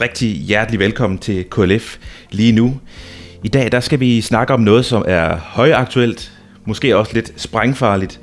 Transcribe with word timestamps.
rigtig 0.00 0.28
hjertelig 0.28 0.80
velkommen 0.80 1.18
til 1.18 1.44
KLF 1.50 1.96
lige 2.30 2.52
nu. 2.52 2.80
I 3.44 3.48
dag 3.48 3.72
der 3.72 3.80
skal 3.80 4.00
vi 4.00 4.20
snakke 4.20 4.54
om 4.54 4.60
noget, 4.60 4.84
som 4.84 5.04
er 5.06 5.36
højaktuelt, 5.36 6.32
måske 6.64 6.96
også 6.96 7.14
lidt 7.14 7.32
sprængfarligt. 7.36 8.20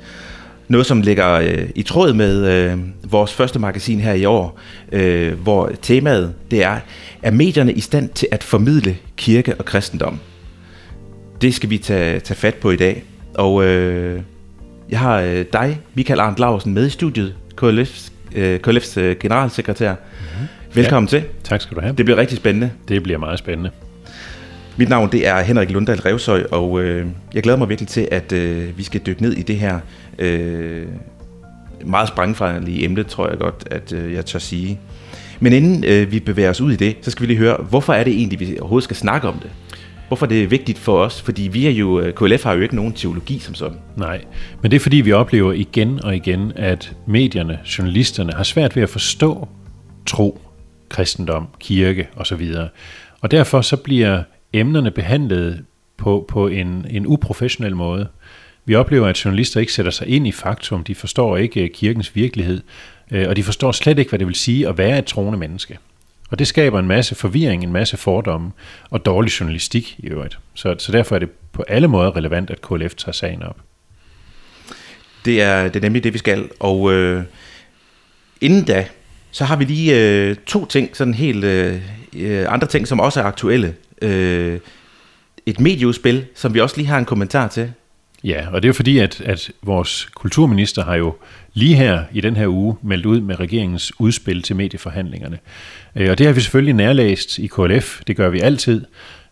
Noget, 0.68 0.86
som 0.86 1.00
ligger 1.00 1.32
øh, 1.32 1.68
i 1.74 1.82
tråd 1.82 2.12
med 2.12 2.46
øh, 2.52 2.78
vores 3.02 3.32
første 3.32 3.58
magasin 3.58 4.00
her 4.00 4.12
i 4.12 4.24
år, 4.24 4.58
øh, 4.92 5.32
hvor 5.32 5.70
temaet 5.82 6.34
det 6.50 6.62
er, 6.62 6.78
er 7.22 7.30
medierne 7.30 7.72
i 7.72 7.80
stand 7.80 8.08
til 8.08 8.28
at 8.30 8.44
formidle 8.44 8.96
kirke 9.16 9.54
og 9.54 9.64
kristendom? 9.64 10.20
Det 11.40 11.54
skal 11.54 11.70
vi 11.70 11.78
tage, 11.78 12.20
tage 12.20 12.38
fat 12.38 12.54
på 12.54 12.70
i 12.70 12.76
dag. 12.76 13.04
Og 13.34 13.64
øh, 13.64 14.20
jeg 14.90 14.98
har 14.98 15.20
øh, 15.20 15.44
dig, 15.52 15.80
Michael 15.94 16.20
Arndt 16.20 16.38
Larsen, 16.38 16.74
med 16.74 16.86
i 16.86 16.90
studiet, 16.90 17.34
KLF's, 17.62 18.12
øh, 18.34 18.60
KLF's 18.66 19.00
øh, 19.00 19.16
generalsekretær. 19.20 19.90
Mm-hmm. 19.90 20.48
Velkommen 20.74 21.08
ja, 21.12 21.18
til. 21.18 21.28
Tak 21.44 21.60
skal 21.60 21.76
du 21.76 21.80
have. 21.80 21.94
Det 21.96 22.04
bliver 22.04 22.18
rigtig 22.18 22.36
spændende. 22.36 22.70
Det 22.88 23.02
bliver 23.02 23.18
meget 23.18 23.38
spændende. 23.38 23.70
Mit 24.76 24.88
navn 24.88 25.12
det 25.12 25.26
er 25.26 25.40
Henrik 25.42 25.70
Lundahl 25.70 26.00
Revsøj, 26.00 26.44
og 26.50 26.82
øh, 26.82 27.06
jeg 27.34 27.42
glæder 27.42 27.58
mig 27.58 27.68
virkelig 27.68 27.88
til, 27.88 28.08
at 28.10 28.32
øh, 28.32 28.78
vi 28.78 28.82
skal 28.82 29.00
dykke 29.06 29.22
ned 29.22 29.32
i 29.32 29.42
det 29.42 29.56
her 29.56 29.78
øh, 30.18 30.86
meget 31.86 32.08
sprængfarlige 32.08 32.84
emne, 32.84 33.02
tror 33.02 33.28
jeg 33.28 33.38
godt, 33.38 33.68
at 33.70 33.92
øh, 33.92 34.12
jeg 34.12 34.26
tør 34.26 34.38
sige. 34.38 34.80
Men 35.40 35.52
inden 35.52 35.84
øh, 35.84 36.12
vi 36.12 36.20
bevæger 36.20 36.50
os 36.50 36.60
ud 36.60 36.72
i 36.72 36.76
det, 36.76 36.96
så 37.02 37.10
skal 37.10 37.22
vi 37.22 37.26
lige 37.26 37.38
høre, 37.38 37.56
hvorfor 37.68 37.92
er 37.92 38.04
det 38.04 38.12
egentlig, 38.12 38.40
vi 38.40 38.58
overhovedet 38.60 38.84
skal 38.84 38.96
snakke 38.96 39.28
om 39.28 39.38
det? 39.38 39.50
Hvorfor 40.08 40.26
er 40.26 40.28
det 40.28 40.50
vigtigt 40.50 40.78
for 40.78 40.98
os? 40.98 41.22
Fordi 41.22 41.42
vi 41.42 41.66
er 41.66 41.70
jo, 41.70 42.00
øh, 42.00 42.14
KLF 42.14 42.44
har 42.44 42.52
jo 42.52 42.60
ikke 42.60 42.76
nogen 42.76 42.92
teologi 42.92 43.38
som 43.38 43.54
sådan. 43.54 43.78
Nej, 43.96 44.24
men 44.62 44.70
det 44.70 44.76
er 44.76 44.80
fordi, 44.80 44.96
vi 44.96 45.12
oplever 45.12 45.52
igen 45.52 46.04
og 46.04 46.16
igen, 46.16 46.52
at 46.56 46.92
medierne, 47.06 47.58
journalisterne 47.78 48.32
har 48.32 48.42
svært 48.42 48.76
ved 48.76 48.82
at 48.82 48.88
forstå 48.88 49.48
tro, 50.06 50.40
kristendom, 50.94 51.48
kirke 51.60 52.08
osv. 52.16 52.54
Og 53.20 53.30
derfor 53.30 53.60
så 53.60 53.76
bliver 53.76 54.22
emnerne 54.52 54.90
behandlet 54.90 55.64
på, 55.96 56.24
på 56.28 56.48
en, 56.48 56.86
en 56.90 57.06
uprofessionel 57.06 57.76
måde. 57.76 58.08
Vi 58.64 58.74
oplever, 58.74 59.06
at 59.06 59.24
journalister 59.24 59.60
ikke 59.60 59.72
sætter 59.72 59.90
sig 59.92 60.08
ind 60.08 60.26
i 60.26 60.32
faktum, 60.32 60.84
de 60.84 60.94
forstår 60.94 61.36
ikke 61.36 61.62
øh, 61.62 61.70
kirkens 61.70 62.16
virkelighed, 62.16 62.62
øh, 63.10 63.28
og 63.28 63.36
de 63.36 63.42
forstår 63.42 63.72
slet 63.72 63.98
ikke, 63.98 64.08
hvad 64.08 64.18
det 64.18 64.26
vil 64.26 64.34
sige 64.34 64.68
at 64.68 64.78
være 64.78 64.98
et 64.98 65.04
troende 65.04 65.38
menneske. 65.38 65.78
Og 66.30 66.38
det 66.38 66.46
skaber 66.46 66.78
en 66.78 66.88
masse 66.88 67.14
forvirring, 67.14 67.64
en 67.64 67.72
masse 67.72 67.96
fordomme 67.96 68.52
og 68.90 69.04
dårlig 69.04 69.40
journalistik 69.40 69.96
i 69.98 70.06
øvrigt. 70.06 70.38
Så, 70.54 70.74
så 70.78 70.92
derfor 70.92 71.14
er 71.14 71.18
det 71.18 71.30
på 71.30 71.64
alle 71.68 71.88
måder 71.88 72.16
relevant, 72.16 72.50
at 72.50 72.62
KLF 72.62 72.94
tager 72.94 73.12
sagen 73.12 73.42
op. 73.42 73.56
Det 75.24 75.42
er, 75.42 75.62
det 75.68 75.76
er 75.76 75.80
nemlig 75.80 76.04
det, 76.04 76.12
vi 76.12 76.18
skal. 76.18 76.48
Og 76.60 76.92
øh, 76.92 77.24
inden 78.40 78.64
da, 78.64 78.86
så 79.34 79.44
har 79.44 79.56
vi 79.56 79.64
lige 79.64 80.00
øh, 80.00 80.36
to 80.46 80.66
ting, 80.66 80.96
sådan 80.96 81.14
helt 81.14 81.44
øh, 81.44 81.80
øh, 82.16 82.46
andre 82.48 82.66
ting, 82.66 82.88
som 82.88 83.00
også 83.00 83.20
er 83.20 83.24
aktuelle. 83.24 83.74
Øh, 84.02 84.58
et 85.46 85.60
medieudspil, 85.60 86.24
som 86.34 86.54
vi 86.54 86.60
også 86.60 86.76
lige 86.76 86.86
har 86.86 86.98
en 86.98 87.04
kommentar 87.04 87.48
til. 87.48 87.72
Ja, 88.24 88.46
og 88.52 88.62
det 88.62 88.68
er 88.68 88.72
fordi, 88.72 88.98
at, 88.98 89.20
at 89.20 89.50
vores 89.62 90.08
kulturminister 90.14 90.84
har 90.84 90.94
jo 90.94 91.14
lige 91.54 91.74
her 91.74 92.02
i 92.12 92.20
den 92.20 92.36
her 92.36 92.48
uge 92.48 92.76
meldt 92.82 93.06
ud 93.06 93.20
med 93.20 93.40
regeringens 93.40 94.00
udspil 94.00 94.42
til 94.42 94.56
medieforhandlingerne. 94.56 95.38
Øh, 95.96 96.10
og 96.10 96.18
det 96.18 96.26
har 96.26 96.34
vi 96.34 96.40
selvfølgelig 96.40 96.74
nærlæst 96.74 97.38
i 97.38 97.46
KLF, 97.46 98.00
det 98.06 98.16
gør 98.16 98.28
vi 98.28 98.40
altid, 98.40 98.84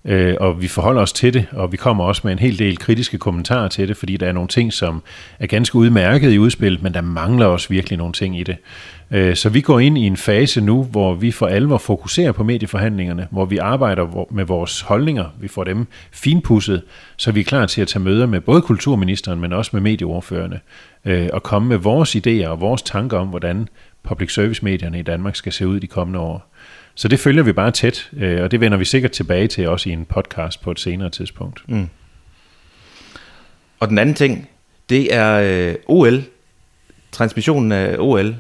øh, 0.05 0.35
og 0.41 0.63
vi 0.63 0.69
forholder 0.69 1.03
os 1.03 1.13
til 1.13 1.35
det, 1.35 1.47
og 1.53 1.73
vi 1.73 1.77
kommer 1.77 2.05
også 2.05 2.21
med 2.25 2.33
en 2.33 2.39
hel 2.39 2.59
del 2.59 2.79
kritiske 2.79 3.19
kommentarer 3.19 3.69
til 3.69 3.89
det, 3.89 3.97
fordi 3.97 4.17
der 4.17 4.27
er 4.27 4.33
nogle 4.33 4.49
ting, 4.49 4.73
som 4.73 5.03
er 5.39 5.47
ganske 5.47 5.77
udmærket 5.77 6.33
i 6.33 6.39
udspillet, 6.39 6.83
men 6.83 6.95
der 6.95 7.01
mangler 7.01 7.47
også 7.47 7.69
virkelig 7.69 7.99
nogle 7.99 8.13
ting 8.13 8.41
i 8.41 8.43
det. 8.43 8.57
Øh, 9.13 9.37
så 9.37 9.49
vi 9.49 9.61
går 9.61 9.81
ind 9.81 9.99
i 9.99 10.01
en 10.01 10.17
fase 10.17 10.61
nu, 10.61 10.85
hvor 10.85 11.15
vi 11.15 11.31
for 11.31 11.47
alvor 11.47 11.79
fokuserer 11.79 12.33
på 12.33 12.45
medieforhandlingerne, 12.45 13.29
hvor 13.31 13.45
vi 13.45 13.59
arbejder 13.59 14.27
med 14.31 14.45
vores 14.45 14.81
holdninger, 14.81 15.25
vi 15.41 15.49
får 15.49 15.65
dem 15.65 15.87
finpudset, 16.13 16.83
så 17.17 17.33
vi 17.33 17.41
er 17.41 17.45
klar 17.45 17.67
til 17.67 17.83
at 17.83 17.89
tage 17.89 18.03
møder 18.03 18.27
med 18.27 18.41
både 18.41 18.63
kulturministeren, 18.63 19.41
men 19.41 19.53
også 19.53 19.71
med 19.73 19.81
medieordførende, 19.81 20.61
øh, 21.05 21.29
og 21.33 21.43
komme 21.43 21.69
med 21.69 21.77
vores 21.77 22.17
idéer 22.17 22.47
og 22.47 22.61
vores 22.61 22.83
tanker 22.83 23.19
om, 23.19 23.29
hvordan 23.29 23.69
public 24.03 24.35
service 24.35 24.65
medierne 24.65 24.99
i 24.99 25.03
Danmark 25.03 25.37
skal 25.37 25.53
se 25.53 25.67
ud 25.67 25.81
de 25.81 25.87
kommende 25.87 26.19
år. 26.21 26.53
Så 26.95 27.09
det 27.09 27.21
følger 27.21 27.43
vi 27.43 27.53
bare 27.53 27.71
tæt, 27.71 28.11
øh, 28.17 28.43
og 28.43 28.51
det 28.51 28.61
vender 28.61 28.79
vi 28.79 28.85
sikkert 28.85 29.11
tilbage 29.11 29.49
til 29.49 29.69
også 29.69 29.89
i 29.89 29.93
en 29.93 30.05
podcast 30.05 30.63
på 30.63 30.71
et 30.71 30.81
senere 30.81 31.11
tidspunkt. 31.11 31.69
Mm. 31.69 31.89
Og 33.81 33.89
den 33.89 33.99
anden 33.99 34.15
ting, 34.15 34.49
det 34.89 35.15
er 35.15 35.69
øh, 35.71 35.75
OL, 35.87 36.23
transmissionen 37.13 37.73
af 37.73 37.97
OL 37.99 38.35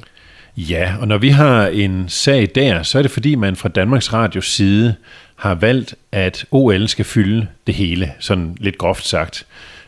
Ja, 0.57 0.95
og 1.01 1.09
når 1.09 1.19
vi 1.19 1.29
har 1.29 1.67
en 1.67 2.05
sag 2.09 2.49
der, 2.55 2.83
så 2.83 2.99
er 2.99 3.03
det 3.03 3.11
fordi, 3.11 3.35
man 3.35 3.57
fra 3.57 3.69
Danmarks 3.69 4.13
Radios 4.13 4.47
side 4.47 4.95
har 5.37 5.55
valgt, 5.55 5.95
at 6.13 6.45
OL 6.51 6.89
skal 6.89 7.05
fylde 7.05 7.47
det 7.67 7.75
hele, 7.75 8.13
sådan 8.19 8.57
lidt 8.61 8.79
groft 8.79 9.07
sagt. 9.07 9.47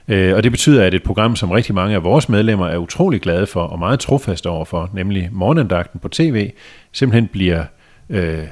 Øh, 0.09 0.37
og 0.37 0.43
det 0.43 0.53
betyder, 0.53 0.85
at 0.85 0.95
et 0.95 1.03
program, 1.03 1.37
som 1.37 1.51
rigtig 1.51 1.75
mange 1.75 1.95
af 1.95 2.05
vores 2.05 2.29
medlemmer 2.29 2.69
er 2.69 2.77
utrolig 2.77 3.21
glade 3.21 3.47
for 3.47 3.63
og 3.63 3.79
meget 3.79 4.01
trofast 4.01 4.47
overfor, 4.47 4.91
nemlig 4.95 5.29
morgenandagten 5.33 6.01
på 6.01 6.09
tv, 6.09 6.51
simpelthen 6.93 7.29
bliver 7.29 7.65
øh, 8.11 8.45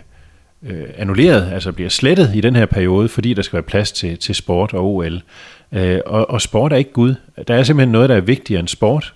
øh, 0.63 0.85
annulleret, 0.97 1.53
altså 1.53 1.73
bliver 1.73 1.91
slettet 1.91 2.31
i 2.35 2.41
den 2.41 2.57
her 2.57 2.67
periode, 2.67 3.09
fordi 3.09 3.35
der 3.35 3.43
skal 3.43 3.57
være 3.57 3.63
plads 3.63 3.93
til, 3.93 4.19
til 4.19 4.35
sport 4.35 4.75
og 4.75 4.95
OL. 4.95 5.23
Øh, 5.73 6.01
og, 6.07 6.31
og 6.31 6.43
sport 6.43 6.73
er 6.73 6.77
ikke 6.77 6.93
Gud. 6.93 7.15
Der 7.49 7.55
er 7.55 7.63
simpelthen 7.63 7.93
noget, 7.93 8.09
der 8.09 8.17
er 8.17 8.21
vigtigere 8.21 8.61
end 8.61 8.69
sport. 8.69 9.15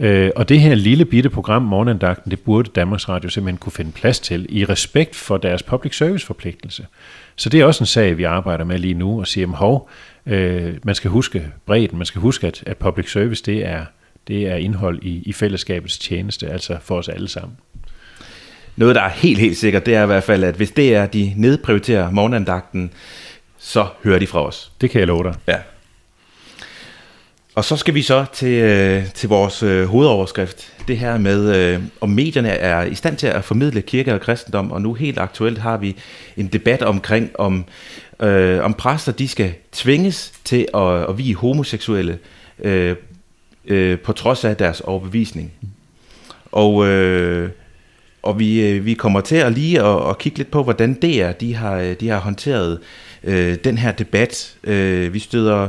Øh, 0.00 0.30
og 0.36 0.48
det 0.48 0.60
her 0.60 0.74
lille 0.74 1.04
bitte 1.04 1.30
program, 1.30 1.62
Morgenandagten, 1.62 2.30
det 2.30 2.40
burde 2.40 2.70
Danmarks 2.74 3.08
Radio 3.08 3.30
simpelthen 3.30 3.58
kunne 3.58 3.72
finde 3.72 3.92
plads 3.92 4.20
til, 4.20 4.46
i 4.48 4.64
respekt 4.64 5.16
for 5.16 5.36
deres 5.36 5.62
public 5.62 5.96
service 5.96 6.26
forpligtelse. 6.26 6.86
Så 7.36 7.48
det 7.48 7.60
er 7.60 7.64
også 7.64 7.82
en 7.82 7.86
sag, 7.86 8.18
vi 8.18 8.24
arbejder 8.24 8.64
med 8.64 8.78
lige 8.78 8.94
nu, 8.94 9.20
og 9.20 9.26
siger, 9.26 9.46
hov, 9.46 9.90
øh, 10.26 10.74
man 10.84 10.94
skal 10.94 11.10
huske 11.10 11.46
bredden, 11.66 11.98
man 11.98 12.06
skal 12.06 12.20
huske, 12.20 12.46
at, 12.46 12.62
at 12.66 12.76
public 12.76 13.12
service, 13.12 13.42
det 13.44 13.66
er, 13.66 13.84
det 14.28 14.48
er 14.48 14.56
indhold 14.56 14.98
i, 15.02 15.22
i 15.26 15.32
fællesskabets 15.32 15.98
tjeneste, 15.98 16.48
altså 16.48 16.76
for 16.82 16.98
os 16.98 17.08
alle 17.08 17.28
sammen. 17.28 17.56
Noget, 18.76 18.94
der 18.94 19.02
er 19.02 19.08
helt, 19.08 19.38
helt 19.38 19.56
sikkert, 19.56 19.86
det 19.86 19.94
er 19.94 20.02
i 20.02 20.06
hvert 20.06 20.24
fald, 20.24 20.44
at 20.44 20.54
hvis 20.54 20.70
det 20.70 20.94
er, 20.94 21.06
de 21.06 21.32
nedprioriterer 21.36 22.10
morgenandagten, 22.10 22.90
så 23.58 23.86
hører 24.04 24.18
de 24.18 24.26
fra 24.26 24.46
os. 24.46 24.72
Det 24.80 24.90
kan 24.90 24.98
jeg 24.98 25.08
love 25.08 25.24
dig. 25.24 25.34
Ja. 25.48 25.56
Og 27.60 27.64
så 27.64 27.76
skal 27.76 27.94
vi 27.94 28.02
så 28.02 28.24
til, 28.32 28.52
øh, 28.52 29.12
til 29.12 29.28
vores 29.28 29.62
øh, 29.62 29.86
hovedoverskrift. 29.86 30.72
Det 30.88 30.98
her 30.98 31.18
med, 31.18 31.56
øh, 31.56 31.82
om 32.00 32.08
medierne 32.08 32.48
er 32.48 32.84
i 32.84 32.94
stand 32.94 33.16
til 33.16 33.26
at 33.26 33.44
formidle 33.44 33.82
kirke 33.82 34.14
og 34.14 34.20
kristendom. 34.20 34.72
Og 34.72 34.82
nu 34.82 34.94
helt 34.94 35.18
aktuelt 35.18 35.58
har 35.58 35.76
vi 35.76 35.96
en 36.36 36.46
debat 36.46 36.82
omkring, 36.82 37.30
om, 37.38 37.64
øh, 38.22 38.64
om 38.64 38.74
præster 38.74 39.12
de 39.12 39.28
skal 39.28 39.52
tvinges 39.72 40.32
til 40.44 40.68
at, 40.74 41.08
at 41.08 41.18
vie 41.18 41.34
homoseksuelle 41.34 42.18
øh, 42.58 42.96
øh, 43.64 43.98
på 43.98 44.12
trods 44.12 44.44
af 44.44 44.56
deres 44.56 44.80
overbevisning. 44.80 45.52
Og, 46.52 46.86
øh, 46.86 47.50
og 48.22 48.38
vi, 48.38 48.70
øh, 48.70 48.84
vi 48.84 48.94
kommer 48.94 49.20
til 49.20 49.36
at 49.36 49.52
lige 49.52 49.82
at, 49.82 50.08
at 50.08 50.18
kigge 50.18 50.38
lidt 50.38 50.50
på, 50.50 50.62
hvordan 50.62 50.94
det 51.02 51.22
er, 51.22 51.32
de 51.32 51.54
har, 51.54 51.76
øh, 51.76 51.94
de 52.00 52.08
har 52.08 52.18
håndteret 52.18 52.78
øh, 53.24 53.56
den 53.64 53.78
her 53.78 53.92
debat. 53.92 54.56
Øh, 54.64 55.14
vi 55.14 55.18
støder 55.18 55.68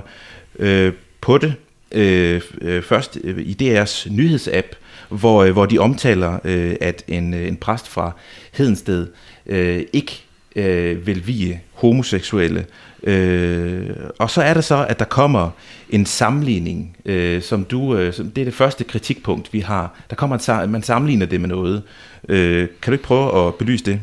øh, 0.60 0.94
på 1.22 1.38
det 1.38 1.54
øh, 1.92 2.42
øh, 2.62 2.84
først 2.84 3.18
øh, 3.24 3.38
i 3.40 3.58
DR's 3.62 4.10
nyhedsapp, 4.12 4.68
hvor, 5.10 5.44
øh, 5.44 5.52
hvor 5.52 5.66
de 5.66 5.80
omtaler, 5.80 6.40
øh, 6.44 6.76
at 6.82 7.04
en, 7.08 7.34
øh, 7.34 7.48
en 7.48 7.58
præst 7.58 7.88
fra 7.88 8.12
Hedensted 8.52 9.08
øh, 9.46 9.84
ikke 9.94 10.24
øh, 10.56 11.08
vil 11.08 11.28
vie 11.28 11.62
homoseksuelle. 11.74 12.66
Øh, 13.04 13.90
og 14.20 14.30
så 14.30 14.42
er 14.42 14.54
det 14.54 14.64
så, 14.64 14.86
at 14.90 15.00
der 15.00 15.06
kommer 15.06 15.50
en 15.90 16.06
sammenligning, 16.06 16.98
øh, 17.06 17.42
som 17.42 17.64
du, 17.64 17.96
øh, 17.96 18.14
som, 18.14 18.32
det 18.32 18.42
er 18.42 18.46
det 18.46 18.54
første 18.54 18.84
kritikpunkt, 18.84 19.54
vi 19.54 19.60
har. 19.60 19.96
Der 20.10 20.16
kommer 20.16 20.64
en, 20.64 20.70
man 20.70 20.84
sammenligner 20.84 21.26
det 21.26 21.42
med 21.42 21.50
noget. 21.50 21.84
Øh, 22.30 22.68
kan 22.82 22.92
du 22.92 22.92
ikke 22.92 23.04
prøve 23.04 23.48
at 23.48 23.56
belyse 23.56 23.86
det? 23.86 24.02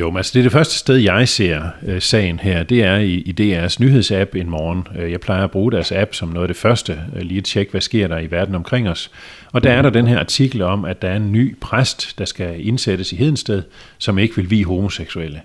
Jo, 0.00 0.10
men 0.10 0.16
altså 0.16 0.30
det 0.34 0.38
er 0.38 0.42
det 0.42 0.52
første 0.52 0.74
sted, 0.74 0.96
jeg 0.96 1.28
ser 1.28 1.62
øh, 1.82 2.02
sagen 2.02 2.38
her, 2.38 2.62
det 2.62 2.82
er 2.82 2.96
i, 2.96 3.14
i 3.14 3.34
DR's 3.40 3.76
nyhedsapp 3.80 4.34
en 4.34 4.50
morgen. 4.50 4.86
Øh, 4.98 5.10
jeg 5.10 5.20
plejer 5.20 5.44
at 5.44 5.50
bruge 5.50 5.72
deres 5.72 5.92
app 5.92 6.14
som 6.14 6.28
noget 6.28 6.44
af 6.44 6.48
det 6.48 6.56
første, 6.56 7.00
øh, 7.16 7.22
lige 7.22 7.38
at 7.38 7.44
tjekke, 7.44 7.70
hvad 7.70 7.80
sker 7.80 8.08
der 8.08 8.18
i 8.18 8.30
verden 8.30 8.54
omkring 8.54 8.88
os. 8.88 9.10
Og 9.52 9.64
der 9.64 9.72
er 9.72 9.82
der 9.82 9.90
den 9.90 10.06
her 10.06 10.18
artikel 10.18 10.62
om, 10.62 10.84
at 10.84 11.02
der 11.02 11.08
er 11.08 11.16
en 11.16 11.32
ny 11.32 11.56
præst, 11.60 12.18
der 12.18 12.24
skal 12.24 12.66
indsættes 12.66 13.12
i 13.12 13.16
Hedensted, 13.16 13.62
som 13.98 14.18
ikke 14.18 14.36
vil 14.36 14.50
vi 14.50 14.62
homoseksuelle. 14.62 15.40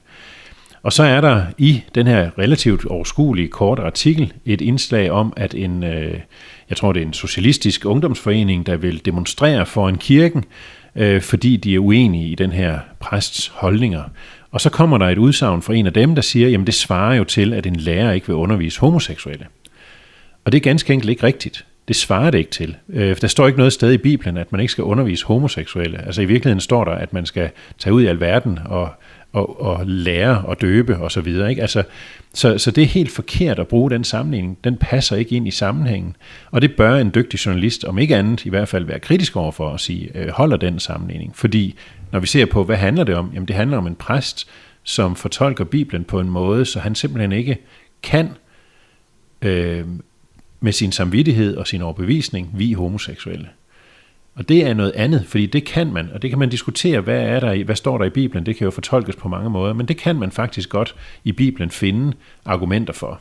Og 0.84 0.94
så 0.94 1.04
er 1.04 1.22
der 1.22 1.42
i 1.58 1.82
den 1.96 2.08
her 2.08 2.30
relativt 2.40 2.86
overskuelige 2.86 3.48
korte 3.48 3.82
artikel 3.82 4.34
et 4.46 4.62
indslag 4.62 5.12
om, 5.12 5.34
at 5.38 5.54
en, 5.54 5.84
øh, 5.84 6.20
jeg 6.70 6.78
tror 6.78 6.94
det 6.94 7.02
er 7.02 7.06
en 7.06 7.14
socialistisk 7.14 7.86
ungdomsforening, 7.86 8.66
der 8.66 8.78
vil 8.78 9.06
demonstrere 9.06 9.66
for 9.66 9.90
en 9.90 9.98
kirken, 9.98 10.44
øh, 10.96 11.22
fordi 11.22 11.58
de 11.58 11.76
er 11.76 11.80
uenige 11.80 12.28
i 12.28 12.36
den 12.36 12.52
her 12.52 12.80
præsts 13.00 13.48
holdninger. 13.48 14.04
Og 14.56 14.62
så 14.62 14.70
kommer 14.70 14.98
der 14.98 15.06
et 15.06 15.18
udsagn 15.18 15.62
fra 15.62 15.74
en 15.74 15.86
af 15.86 15.94
dem, 15.94 16.16
der 16.16 16.22
siger, 16.22 16.50
jamen 16.50 16.68
det 16.68 16.74
svarer 16.74 17.16
jo 17.16 17.24
til, 17.24 17.54
at 17.54 17.66
en 17.66 17.76
lærer 17.76 18.12
ikke 18.12 18.28
vil 18.28 18.36
undervise 18.36 18.80
homoseksuelle. 18.80 19.46
Og 20.46 20.52
det 20.52 20.58
er 20.58 20.62
ganske 20.62 20.94
enkelt 20.94 21.10
ikke 21.10 21.24
rigtigt. 21.24 21.66
Det 21.88 21.96
svarer 21.96 22.32
det 22.32 22.38
ikke 22.38 22.52
til. 22.52 22.76
Øh, 22.90 23.22
der 23.22 23.28
står 23.28 23.48
ikke 23.48 23.60
noget 23.60 23.74
sted 23.74 23.92
i 23.92 23.98
Bibelen, 23.98 24.38
at 24.38 24.52
man 24.52 24.62
ikke 24.62 24.72
skal 24.72 24.84
undervise 24.84 25.26
homoseksuelle. 25.26 26.06
Altså 26.06 26.22
i 26.22 26.26
virkeligheden 26.26 26.60
står 26.60 26.84
der, 26.84 26.92
at 26.92 27.14
man 27.14 27.26
skal 27.26 27.50
tage 27.80 27.94
ud 27.94 28.02
i 28.02 28.06
alverden 28.06 28.60
og, 28.66 28.90
og, 29.34 29.62
og 29.62 29.86
lære 29.86 30.42
og 30.46 30.62
døbe 30.62 30.98
og 30.98 31.12
så 31.12 31.22
videre. 31.22 31.50
Ikke? 31.50 31.62
Altså, 31.62 31.84
så, 32.34 32.58
så 32.58 32.72
det 32.72 32.82
er 32.82 32.88
helt 32.88 33.12
forkert 33.12 33.60
at 33.60 33.68
bruge 33.68 33.92
den 33.92 34.04
sammenligning. 34.04 34.58
Den 34.64 34.78
passer 34.78 35.16
ikke 35.16 35.36
ind 35.36 35.48
i 35.48 35.52
sammenhængen. 35.52 36.16
Og 36.52 36.62
det 36.62 36.76
bør 36.76 36.96
en 36.96 37.12
dygtig 37.16 37.46
journalist, 37.46 37.84
om 37.84 37.98
ikke 37.98 38.16
andet, 38.16 38.46
i 38.46 38.50
hvert 38.50 38.68
fald 38.68 38.86
være 38.86 39.00
kritisk 39.00 39.36
over 39.36 39.52
for 39.52 39.70
at 39.70 39.80
sige, 39.80 40.10
øh, 40.16 40.30
holder 40.30 40.58
den 40.58 40.80
sammenligning. 40.80 41.32
Fordi 41.36 41.76
når 42.16 42.20
vi 42.20 42.28
ser 42.28 42.46
på, 42.46 42.64
hvad 42.64 42.76
handler 42.76 43.04
det 43.04 43.16
om? 43.16 43.32
Jamen 43.34 43.48
det 43.48 43.56
handler 43.56 43.78
om 43.78 43.88
en 43.88 43.96
præst, 43.96 44.48
som 44.84 45.16
fortolker 45.16 45.64
Bibelen 45.64 46.04
på 46.04 46.20
en 46.20 46.30
måde, 46.30 46.66
så 46.66 46.80
han 46.80 46.96
simpelthen 46.96 47.32
ikke 47.32 47.58
kan 48.04 48.30
øh, 49.42 49.86
med 50.60 50.72
sin 50.72 50.92
samvittighed 50.92 51.58
og 51.58 51.68
sin 51.68 51.82
overbevisning 51.82 52.50
vi 52.54 52.74
homoseksuelle. 52.74 53.50
Og 54.36 54.50
det 54.50 54.66
er 54.66 54.74
noget 54.74 54.92
andet, 54.92 55.26
fordi 55.28 55.46
det 55.46 55.66
kan 55.66 55.94
man, 55.94 56.10
og 56.14 56.22
det 56.22 56.30
kan 56.30 56.40
man 56.40 56.50
diskutere, 56.50 57.00
hvad, 57.00 57.22
er 57.22 57.40
der 57.40 57.52
i, 57.52 57.62
hvad 57.62 57.76
står 57.76 57.98
der 57.98 58.06
i 58.06 58.10
Bibelen, 58.10 58.46
det 58.46 58.56
kan 58.56 58.66
jo 58.66 58.72
fortolkes 58.72 59.16
på 59.16 59.28
mange 59.28 59.50
måder, 59.50 59.74
men 59.74 59.88
det 59.88 59.98
kan 59.98 60.16
man 60.16 60.32
faktisk 60.32 60.70
godt 60.70 60.96
i 61.24 61.32
Bibelen 61.32 61.72
finde 61.72 62.14
argumenter 62.46 62.94
for. 62.94 63.20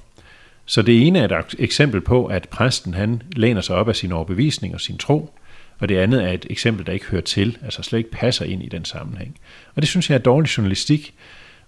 Så 0.67 0.83
det 0.83 1.07
ene 1.07 1.19
er 1.19 1.39
et 1.39 1.55
eksempel 1.59 2.01
på, 2.01 2.27
at 2.27 2.49
præsten 2.49 2.95
han 2.95 3.23
læner 3.37 3.61
sig 3.61 3.77
op 3.77 3.89
af 3.89 3.97
sin 3.97 4.13
overbevisning 4.13 4.75
og 4.75 4.81
sin 4.81 4.99
tro, 4.99 5.35
og 5.79 5.89
det 5.89 5.97
andet 5.97 6.25
er 6.25 6.29
et 6.29 6.47
eksempel, 6.51 6.87
der 6.87 6.93
ikke 6.93 7.07
hører 7.07 7.23
til, 7.23 7.59
altså 7.65 7.83
slet 7.83 7.99
ikke 7.99 8.11
passer 8.11 8.45
ind 8.45 8.63
i 8.63 8.69
den 8.69 8.85
sammenhæng. 8.85 9.37
Og 9.75 9.83
det 9.83 9.89
synes 9.89 10.11
jeg 10.11 10.17
er 10.17 10.21
dårlig 10.21 10.49
journalistik, 10.59 11.15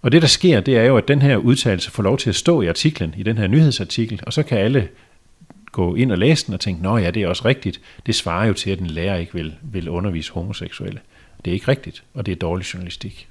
og 0.02 0.12
det 0.12 0.22
der 0.22 0.28
sker, 0.28 0.60
det 0.60 0.76
er 0.76 0.82
jo, 0.82 0.96
at 0.96 1.08
den 1.08 1.22
her 1.22 1.36
udtalelse 1.36 1.90
får 1.90 2.02
lov 2.02 2.18
til 2.18 2.28
at 2.28 2.36
stå 2.36 2.62
i 2.62 2.66
artiklen, 2.66 3.14
i 3.18 3.22
den 3.22 3.38
her 3.38 3.46
nyhedsartikel, 3.46 4.20
og 4.26 4.32
så 4.32 4.42
kan 4.42 4.58
alle 4.58 4.88
gå 5.72 5.94
ind 5.94 6.12
og 6.12 6.18
læse 6.18 6.46
den 6.46 6.54
og 6.54 6.60
tænke, 6.60 6.82
nå 6.82 6.98
ja, 6.98 7.10
det 7.10 7.22
er 7.22 7.28
også 7.28 7.44
rigtigt. 7.44 7.80
Det 8.06 8.14
svarer 8.14 8.46
jo 8.46 8.52
til, 8.52 8.70
at 8.70 8.78
en 8.78 8.86
lærer 8.86 9.16
ikke 9.16 9.34
vil, 9.34 9.54
vil 9.62 9.88
undervise 9.88 10.32
homoseksuelle. 10.32 11.00
Det 11.44 11.50
er 11.50 11.54
ikke 11.54 11.68
rigtigt, 11.68 12.02
og 12.14 12.26
det 12.26 12.32
er 12.32 12.36
dårlig 12.36 12.74
journalistik. 12.74 13.28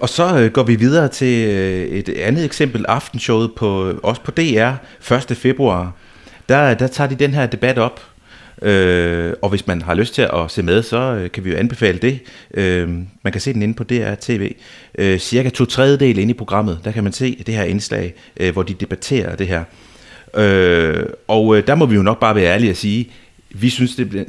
Og 0.00 0.08
så 0.08 0.38
øh, 0.38 0.52
går 0.52 0.62
vi 0.62 0.74
videre 0.74 1.08
til 1.08 1.48
øh, 1.48 1.86
et 1.86 2.08
andet 2.08 2.44
eksempel, 2.44 2.84
aftenshowet 2.88 3.52
på, 3.56 3.92
også 4.02 4.20
på 4.22 4.30
DR, 4.30 4.72
1. 5.30 5.36
februar. 5.36 5.92
Der, 6.48 6.74
der 6.74 6.86
tager 6.86 7.08
de 7.08 7.14
den 7.14 7.34
her 7.34 7.46
debat 7.46 7.78
op, 7.78 8.00
Øh, 8.62 9.32
og 9.42 9.48
hvis 9.48 9.66
man 9.66 9.82
har 9.82 9.94
lyst 9.94 10.14
til 10.14 10.22
at 10.22 10.50
se 10.50 10.62
med, 10.62 10.82
så 10.82 10.96
øh, 10.96 11.30
kan 11.30 11.44
vi 11.44 11.50
jo 11.50 11.56
anbefale 11.56 11.98
det. 11.98 12.20
Øh, 12.54 12.88
man 13.22 13.32
kan 13.32 13.40
se 13.40 13.52
den 13.52 13.62
inde 13.62 13.74
på 13.74 13.84
DR 13.84 14.14
TV. 14.20 14.54
Øh, 14.98 15.18
cirka 15.18 15.48
to 15.48 15.64
tredjedel 15.64 16.18
inde 16.18 16.30
i 16.30 16.34
programmet, 16.34 16.80
der 16.84 16.92
kan 16.92 17.04
man 17.04 17.12
se 17.12 17.42
det 17.46 17.54
her 17.54 17.62
indslag, 17.62 18.14
øh, 18.40 18.52
hvor 18.52 18.62
de 18.62 18.74
debatterer 18.74 19.36
det 19.36 19.46
her. 19.46 19.64
Øh, 20.36 21.06
og 21.28 21.56
øh, 21.56 21.66
der 21.66 21.74
må 21.74 21.86
vi 21.86 21.94
jo 21.94 22.02
nok 22.02 22.20
bare 22.20 22.34
være 22.34 22.54
ærlige 22.54 22.70
og 22.70 22.76
sige, 22.76 23.10
vi 23.50 23.70
synes, 23.70 23.96
det, 23.96 24.26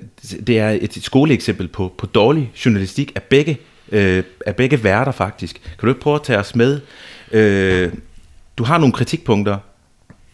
det 0.47 0.59
er 0.59 0.77
et 0.81 0.97
skoleeksempel 1.01 1.67
på, 1.67 1.93
på 1.97 2.05
dårlig 2.05 2.51
journalistik 2.65 3.11
af 3.15 3.23
begge, 3.23 3.57
øh, 3.91 4.23
af 4.45 4.55
begge 4.55 4.83
værter 4.83 5.11
faktisk. 5.11 5.61
Kan 5.63 5.81
du 5.81 5.87
ikke 5.87 6.01
prøve 6.01 6.15
at 6.15 6.23
tage 6.23 6.39
os 6.39 6.55
med? 6.55 6.81
Øh, 7.31 7.91
du 8.57 8.63
har 8.63 8.77
nogle 8.77 8.93
kritikpunkter, 8.93 9.57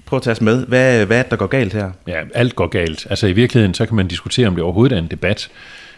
Prøv 0.06 0.18
at 0.18 0.24
tage 0.24 0.32
os 0.32 0.42
med. 0.42 0.66
Hvad, 0.66 1.06
hvad 1.06 1.18
er 1.18 1.22
det, 1.22 1.32
der 1.32 1.38
går 1.38 1.48
galt 1.48 1.74
her? 1.74 1.92
Ja, 2.08 2.22
alt 2.34 2.56
går 2.56 2.68
galt. 2.68 3.08
Altså 3.10 3.28
i 3.28 3.32
virkeligheden, 3.32 3.74
så 3.74 3.86
kan 3.86 3.96
man 3.96 4.08
diskutere, 4.08 4.48
om 4.48 4.56
det 4.56 4.64
overhovedet 4.64 4.96
er 4.96 5.00
en 5.00 5.08
debat. 5.08 5.50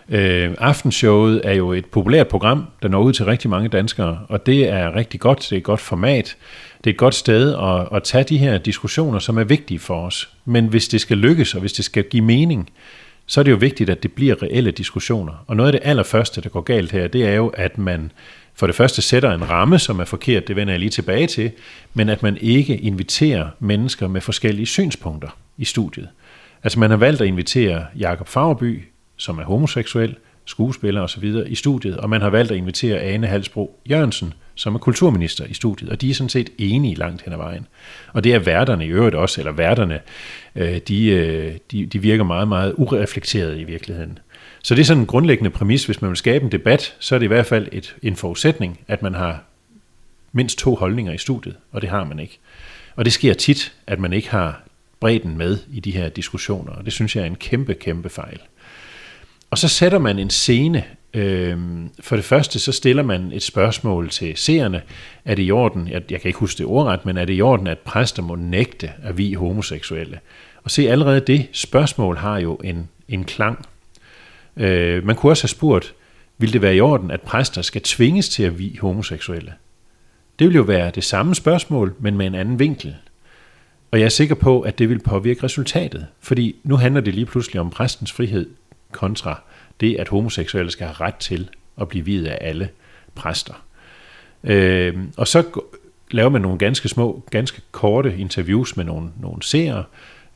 Øh, 0.09 0.51
aftenshowet 0.57 1.41
er 1.43 1.53
jo 1.53 1.73
et 1.73 1.85
populært 1.85 2.27
program, 2.27 2.65
der 2.81 2.87
når 2.87 3.01
ud 3.01 3.13
til 3.13 3.25
rigtig 3.25 3.49
mange 3.49 3.69
danskere, 3.69 4.19
og 4.29 4.45
det 4.45 4.69
er 4.69 4.95
rigtig 4.95 5.19
godt, 5.19 5.39
det 5.39 5.51
er 5.51 5.57
et 5.57 5.63
godt 5.63 5.79
format, 5.79 6.35
det 6.83 6.89
er 6.89 6.93
et 6.93 6.97
godt 6.97 7.15
sted 7.15 7.55
at, 7.55 7.97
at 7.97 8.03
tage 8.03 8.23
de 8.23 8.37
her 8.37 8.57
diskussioner, 8.57 9.19
som 9.19 9.37
er 9.37 9.43
vigtige 9.43 9.79
for 9.79 10.05
os. 10.05 10.29
Men 10.45 10.67
hvis 10.67 10.87
det 10.87 11.01
skal 11.01 11.17
lykkes, 11.17 11.53
og 11.53 11.59
hvis 11.59 11.73
det 11.73 11.85
skal 11.85 12.03
give 12.03 12.23
mening, 12.23 12.69
så 13.25 13.39
er 13.39 13.43
det 13.43 13.51
jo 13.51 13.55
vigtigt, 13.55 13.89
at 13.89 14.03
det 14.03 14.11
bliver 14.11 14.43
reelle 14.43 14.71
diskussioner. 14.71 15.43
Og 15.47 15.55
noget 15.55 15.67
af 15.67 15.79
det 15.79 15.89
allerførste, 15.89 16.41
der 16.41 16.49
går 16.49 16.61
galt 16.61 16.91
her, 16.91 17.07
det 17.07 17.25
er 17.25 17.33
jo, 17.33 17.47
at 17.47 17.77
man 17.77 18.11
for 18.53 18.67
det 18.67 18.75
første 18.75 19.01
sætter 19.01 19.31
en 19.31 19.49
ramme, 19.49 19.79
som 19.79 19.99
er 19.99 20.05
forkert, 20.05 20.47
det 20.47 20.55
vender 20.55 20.73
jeg 20.73 20.79
lige 20.79 20.89
tilbage 20.89 21.27
til, 21.27 21.51
men 21.93 22.09
at 22.09 22.23
man 22.23 22.37
ikke 22.41 22.77
inviterer 22.77 23.47
mennesker 23.59 24.07
med 24.07 24.21
forskellige 24.21 24.65
synspunkter 24.65 25.37
i 25.57 25.65
studiet. 25.65 26.09
Altså 26.63 26.79
man 26.79 26.89
har 26.89 26.97
valgt 26.97 27.21
at 27.21 27.27
invitere 27.27 27.85
Jakob 27.95 28.27
Fagerby, 28.27 28.83
som 29.17 29.39
er 29.39 29.43
homoseksuel, 29.43 30.15
skuespiller 30.45 31.01
osv. 31.01 31.23
i 31.47 31.55
studiet, 31.55 31.97
og 31.97 32.09
man 32.09 32.21
har 32.21 32.29
valgt 32.29 32.51
at 32.51 32.57
invitere 32.57 32.99
Ane 32.99 33.27
Halsbro 33.27 33.79
Jørgensen, 33.89 34.33
som 34.55 34.75
er 34.75 34.79
kulturminister 34.79 35.45
i 35.45 35.53
studiet, 35.53 35.89
og 35.89 36.01
de 36.01 36.09
er 36.09 36.13
sådan 36.13 36.29
set 36.29 36.49
enige 36.57 36.95
langt 36.95 37.21
hen 37.21 37.33
ad 37.33 37.37
vejen. 37.37 37.67
Og 38.13 38.23
det 38.23 38.33
er 38.33 38.39
værterne 38.39 38.85
i 38.85 38.89
øvrigt 38.89 39.15
også, 39.15 39.41
eller 39.41 39.51
værterne, 39.51 39.99
øh, 40.55 40.77
de, 40.77 41.07
øh, 41.07 41.55
de, 41.71 41.85
de 41.85 41.99
virker 41.99 42.23
meget, 42.23 42.47
meget 42.47 42.73
ureflekteret 42.77 43.59
i 43.59 43.63
virkeligheden. 43.63 44.19
Så 44.63 44.75
det 44.75 44.81
er 44.81 44.85
sådan 44.85 45.01
en 45.01 45.07
grundlæggende 45.07 45.49
præmis, 45.49 45.85
hvis 45.85 46.01
man 46.01 46.09
vil 46.09 46.17
skabe 46.17 46.45
en 46.45 46.51
debat, 46.51 46.95
så 46.99 47.15
er 47.15 47.19
det 47.19 47.25
i 47.25 47.27
hvert 47.27 47.45
fald 47.45 47.67
et, 47.71 47.95
en 48.03 48.15
forudsætning, 48.15 48.79
at 48.87 49.01
man 49.01 49.13
har 49.13 49.43
mindst 50.31 50.57
to 50.59 50.75
holdninger 50.75 51.13
i 51.13 51.17
studiet, 51.17 51.55
og 51.71 51.81
det 51.81 51.89
har 51.89 52.03
man 52.03 52.19
ikke. 52.19 52.39
Og 52.95 53.05
det 53.05 53.13
sker 53.13 53.33
tit, 53.33 53.73
at 53.87 53.99
man 53.99 54.13
ikke 54.13 54.29
har 54.29 54.63
bredden 54.99 55.37
med 55.37 55.57
i 55.71 55.79
de 55.79 55.91
her 55.91 56.09
diskussioner, 56.09 56.71
og 56.71 56.85
det 56.85 56.93
synes 56.93 57.15
jeg 57.15 57.21
er 57.21 57.25
en 57.25 57.35
kæmpe, 57.35 57.73
kæmpe 57.73 58.09
fejl. 58.09 58.39
Og 59.49 59.57
så 59.57 59.67
sætter 59.67 59.99
man 59.99 60.19
en 60.19 60.29
scene. 60.29 60.83
Øhm, 61.15 61.89
for 61.99 62.15
det 62.15 62.25
første, 62.25 62.59
så 62.59 62.71
stiller 62.71 63.03
man 63.03 63.31
et 63.31 63.43
spørgsmål 63.43 64.09
til 64.09 64.33
seerne. 64.37 64.81
Er 65.25 65.35
det 65.35 65.43
i 65.43 65.51
orden, 65.51 65.87
jeg, 65.87 66.11
jeg 66.11 66.21
kan 66.21 66.29
ikke 66.29 66.39
huske 66.39 66.57
det 66.57 66.65
ordret, 66.65 67.05
men 67.05 67.17
er 67.17 67.25
det 67.25 67.37
i 67.37 67.41
orden, 67.41 67.67
at 67.67 67.79
præster 67.79 68.21
må 68.21 68.35
nægte 68.35 68.91
at 69.03 69.17
vi 69.17 69.33
homoseksuelle? 69.33 70.19
Og 70.63 70.71
se, 70.71 70.89
allerede 70.89 71.19
det 71.19 71.47
spørgsmål 71.51 72.17
har 72.17 72.39
jo 72.39 72.55
en, 72.55 72.89
en 73.07 73.23
klang. 73.23 73.65
Øh, 74.57 75.05
man 75.05 75.15
kunne 75.15 75.31
også 75.31 75.43
have 75.43 75.49
spurgt, 75.49 75.93
vil 76.37 76.53
det 76.53 76.61
være 76.61 76.75
i 76.75 76.79
orden, 76.79 77.11
at 77.11 77.21
præster 77.21 77.61
skal 77.61 77.81
tvinges 77.81 78.29
til 78.29 78.43
at 78.43 78.59
vi 78.59 78.77
homoseksuelle? 78.81 79.53
Det 80.39 80.47
vil 80.47 80.55
jo 80.55 80.61
være 80.61 80.91
det 80.91 81.03
samme 81.03 81.35
spørgsmål, 81.35 81.95
men 81.99 82.17
med 82.17 82.27
en 82.27 82.35
anden 82.35 82.59
vinkel. 82.59 82.95
Og 83.91 83.99
jeg 83.99 84.05
er 84.05 84.09
sikker 84.09 84.35
på, 84.35 84.61
at 84.61 84.79
det 84.79 84.89
vil 84.89 84.99
påvirke 84.99 85.43
resultatet, 85.43 86.07
fordi 86.19 86.55
nu 86.63 86.75
handler 86.75 87.01
det 87.01 87.13
lige 87.13 87.25
pludselig 87.25 87.61
om 87.61 87.69
præstens 87.69 88.11
frihed 88.11 88.49
kontra 88.91 89.41
det, 89.79 89.95
at 89.95 90.07
homoseksuelle 90.07 90.71
skal 90.71 90.87
have 90.87 91.07
ret 91.07 91.15
til 91.15 91.49
at 91.81 91.87
blive 91.87 92.05
videt 92.05 92.27
af 92.27 92.37
alle 92.41 92.69
præster. 93.15 93.63
Øh, 94.43 94.97
og 95.17 95.27
så 95.27 95.43
laver 96.11 96.29
man 96.29 96.41
nogle 96.41 96.57
ganske 96.57 96.89
små, 96.89 97.23
ganske 97.31 97.61
korte 97.71 98.17
interviews 98.17 98.77
med 98.77 98.85
nogle, 98.85 99.09
nogle 99.21 99.43
seere, 99.43 99.83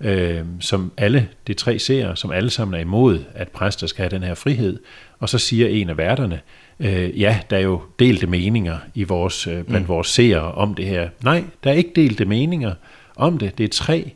øh, 0.01 0.41
som 0.59 0.91
alle, 0.97 1.29
de 1.47 1.53
tre 1.53 1.79
seere, 1.79 2.15
som 2.15 2.31
alle 2.31 2.49
sammen 2.49 2.75
er 2.75 2.79
imod, 2.79 3.23
at 3.33 3.49
præster 3.49 3.87
skal 3.87 4.03
have 4.03 4.09
den 4.09 4.23
her 4.23 4.35
frihed. 4.35 4.79
Og 5.19 5.29
så 5.29 5.37
siger 5.37 5.67
en 5.67 5.89
af 5.89 5.97
værterne, 5.97 6.39
øh, 6.79 7.19
ja, 7.19 7.39
der 7.49 7.57
er 7.57 7.61
jo 7.61 7.81
delte 7.99 8.27
meninger 8.27 8.77
i 8.95 9.03
vores, 9.03 9.47
øh, 9.47 9.63
blandt 9.63 9.87
mm. 9.87 9.87
vores 9.87 10.07
seere 10.07 10.51
om 10.51 10.75
det 10.75 10.85
her. 10.85 11.09
Nej, 11.23 11.43
der 11.63 11.69
er 11.69 11.75
ikke 11.75 11.91
delte 11.95 12.25
meninger 12.25 12.73
om 13.15 13.37
det. 13.37 13.57
Det 13.57 13.63
er 13.63 13.67
tre 13.67 14.11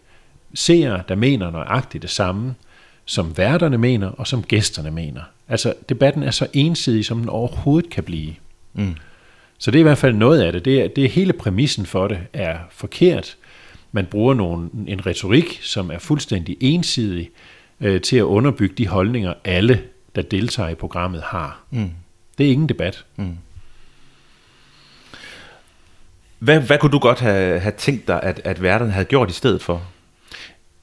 seere, 0.53 1.03
der 1.07 1.15
mener 1.15 1.51
nøjagtigt 1.51 2.01
det 2.01 2.09
samme, 2.09 2.55
som 3.05 3.37
værterne 3.37 3.77
mener, 3.77 4.07
og 4.07 4.27
som 4.27 4.43
gæsterne 4.43 4.91
mener. 4.91 5.21
Altså, 5.49 5.73
debatten 5.89 6.23
er 6.23 6.31
så 6.31 6.47
ensidig, 6.53 7.05
som 7.05 7.19
den 7.19 7.29
overhovedet 7.29 7.89
kan 7.89 8.03
blive. 8.03 8.33
Mm. 8.73 8.95
Så 9.57 9.71
det 9.71 9.77
er 9.77 9.79
i 9.79 9.83
hvert 9.83 9.97
fald 9.97 10.15
noget 10.15 10.41
af 10.41 10.51
det. 10.51 10.65
Det 10.65 10.81
er, 10.81 10.87
det 10.87 11.05
er 11.05 11.09
hele 11.09 11.33
præmissen 11.33 11.85
for 11.85 12.07
det 12.07 12.19
er 12.33 12.57
forkert, 12.71 13.37
man 13.91 14.05
bruger 14.05 14.33
nogle, 14.33 14.69
en 14.87 15.05
retorik, 15.05 15.59
som 15.61 15.91
er 15.91 15.99
fuldstændig 15.99 16.57
ensidig 16.59 17.29
øh, 17.81 18.01
til 18.01 18.17
at 18.17 18.23
underbygge 18.23 18.75
de 18.75 18.87
holdninger, 18.87 19.33
alle, 19.43 19.83
der 20.15 20.21
deltager 20.21 20.69
i 20.69 20.75
programmet, 20.75 21.21
har. 21.21 21.63
Mm. 21.71 21.91
Det 22.37 22.47
er 22.47 22.51
ingen 22.51 22.69
debat. 22.69 23.05
Mm. 23.15 23.37
Hvad, 26.39 26.59
hvad 26.59 26.77
kunne 26.77 26.91
du 26.91 26.99
godt 26.99 27.19
have, 27.19 27.59
have 27.59 27.73
tænkt 27.77 28.07
dig, 28.07 28.23
at, 28.23 28.41
at 28.43 28.61
værterne 28.61 28.91
havde 28.91 29.05
gjort 29.05 29.29
i 29.29 29.33
stedet 29.33 29.61
for? 29.61 29.81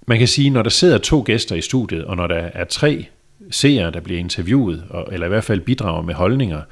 Man 0.06 0.18
kan 0.18 0.28
sige, 0.28 0.50
når 0.50 0.62
der 0.62 0.70
sidder 0.70 0.98
to 0.98 1.22
gæster 1.26 1.56
i 1.56 1.60
studiet, 1.60 2.04
og 2.04 2.16
når 2.16 2.26
der 2.26 2.50
er 2.54 2.64
tre 2.64 3.06
seere, 3.50 3.90
der 3.90 4.00
bliver 4.00 4.20
interviewet, 4.20 4.84
og, 4.90 5.08
eller 5.12 5.26
i 5.26 5.28
hvert 5.28 5.44
fald 5.44 5.60
bidrager 5.60 6.02
med 6.02 6.14
holdninger, 6.14 6.62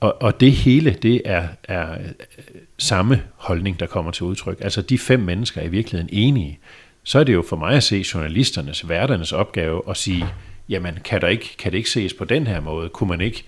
og, 0.00 0.22
og 0.22 0.40
det 0.40 0.52
hele, 0.52 0.90
det 1.02 1.22
er, 1.24 1.48
er 1.64 1.92
øh, 1.92 1.98
samme 2.78 3.22
holdning, 3.36 3.80
der 3.80 3.86
kommer 3.86 4.10
til 4.10 4.24
udtryk. 4.24 4.58
Altså 4.60 4.82
de 4.82 4.98
fem 4.98 5.20
mennesker 5.20 5.60
er 5.60 5.64
i 5.64 5.68
virkeligheden 5.68 6.08
enige. 6.12 6.58
Så 7.04 7.18
er 7.18 7.24
det 7.24 7.34
jo 7.34 7.44
for 7.48 7.56
mig 7.56 7.74
at 7.74 7.82
se 7.82 8.04
journalisternes, 8.14 8.88
værternes 8.88 9.32
opgave 9.32 9.82
at 9.88 9.96
sige, 9.96 10.26
jamen 10.68 10.98
kan, 11.04 11.20
der 11.20 11.28
ikke, 11.28 11.56
kan 11.58 11.72
det 11.72 11.78
ikke 11.78 11.90
ses 11.90 12.14
på 12.14 12.24
den 12.24 12.46
her 12.46 12.60
måde? 12.60 12.88
Kunne 12.88 13.08
man 13.08 13.20
ikke 13.20 13.44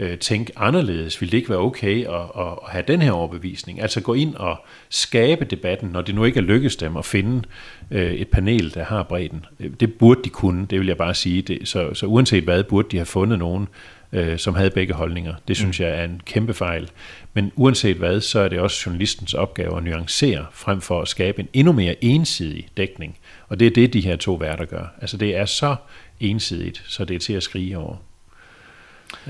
øh, 0.00 0.18
tænke 0.18 0.52
anderledes? 0.56 1.20
Vil 1.20 1.32
det 1.32 1.38
ikke 1.38 1.50
være 1.50 1.58
okay 1.58 2.06
at, 2.06 2.14
at, 2.14 2.46
at 2.64 2.68
have 2.68 2.84
den 2.88 3.02
her 3.02 3.12
overbevisning? 3.12 3.82
Altså 3.82 4.00
gå 4.00 4.14
ind 4.14 4.34
og 4.34 4.64
skabe 4.88 5.44
debatten, 5.44 5.88
når 5.88 6.02
det 6.02 6.14
nu 6.14 6.24
ikke 6.24 6.38
er 6.38 6.44
lykkes 6.44 6.76
dem 6.76 6.96
at 6.96 7.04
finde 7.04 7.42
øh, 7.90 8.12
et 8.12 8.28
panel, 8.28 8.74
der 8.74 8.84
har 8.84 9.02
bredden. 9.02 9.44
Det 9.80 9.94
burde 9.94 10.20
de 10.24 10.28
kunne, 10.28 10.66
det 10.66 10.78
vil 10.78 10.86
jeg 10.86 10.96
bare 10.96 11.14
sige. 11.14 11.42
Det, 11.42 11.68
så, 11.68 11.94
så 11.94 12.06
uanset 12.06 12.44
hvad, 12.44 12.64
burde 12.64 12.88
de 12.90 12.96
have 12.96 13.06
fundet 13.06 13.38
nogen, 13.38 13.68
øh, 14.12 14.38
som 14.38 14.54
havde 14.54 14.70
begge 14.70 14.94
holdninger. 14.94 15.34
Det 15.48 15.56
synes 15.56 15.80
mm. 15.80 15.84
jeg 15.84 15.94
er 16.00 16.04
en 16.04 16.20
kæmpe 16.24 16.54
fejl. 16.54 16.90
Men 17.34 17.52
uanset 17.56 17.96
hvad, 17.96 18.20
så 18.20 18.40
er 18.40 18.48
det 18.48 18.58
også 18.58 18.82
journalistens 18.86 19.34
opgave 19.34 19.76
at 19.76 19.84
nuancere, 19.84 20.46
frem 20.52 20.80
for 20.80 21.02
at 21.02 21.08
skabe 21.08 21.40
en 21.40 21.48
endnu 21.52 21.72
mere 21.72 22.04
ensidig 22.04 22.68
dækning. 22.76 23.18
Og 23.48 23.60
det 23.60 23.66
er 23.66 23.70
det, 23.70 23.92
de 23.92 24.00
her 24.00 24.16
to 24.16 24.34
værter 24.34 24.64
gør. 24.64 24.94
Altså 25.00 25.16
det 25.16 25.36
er 25.36 25.44
så 25.44 25.76
ensidigt, 26.20 26.82
så 26.86 27.04
det 27.04 27.14
er 27.14 27.20
til 27.20 27.32
at 27.32 27.42
skrige 27.42 27.78
over. 27.78 27.96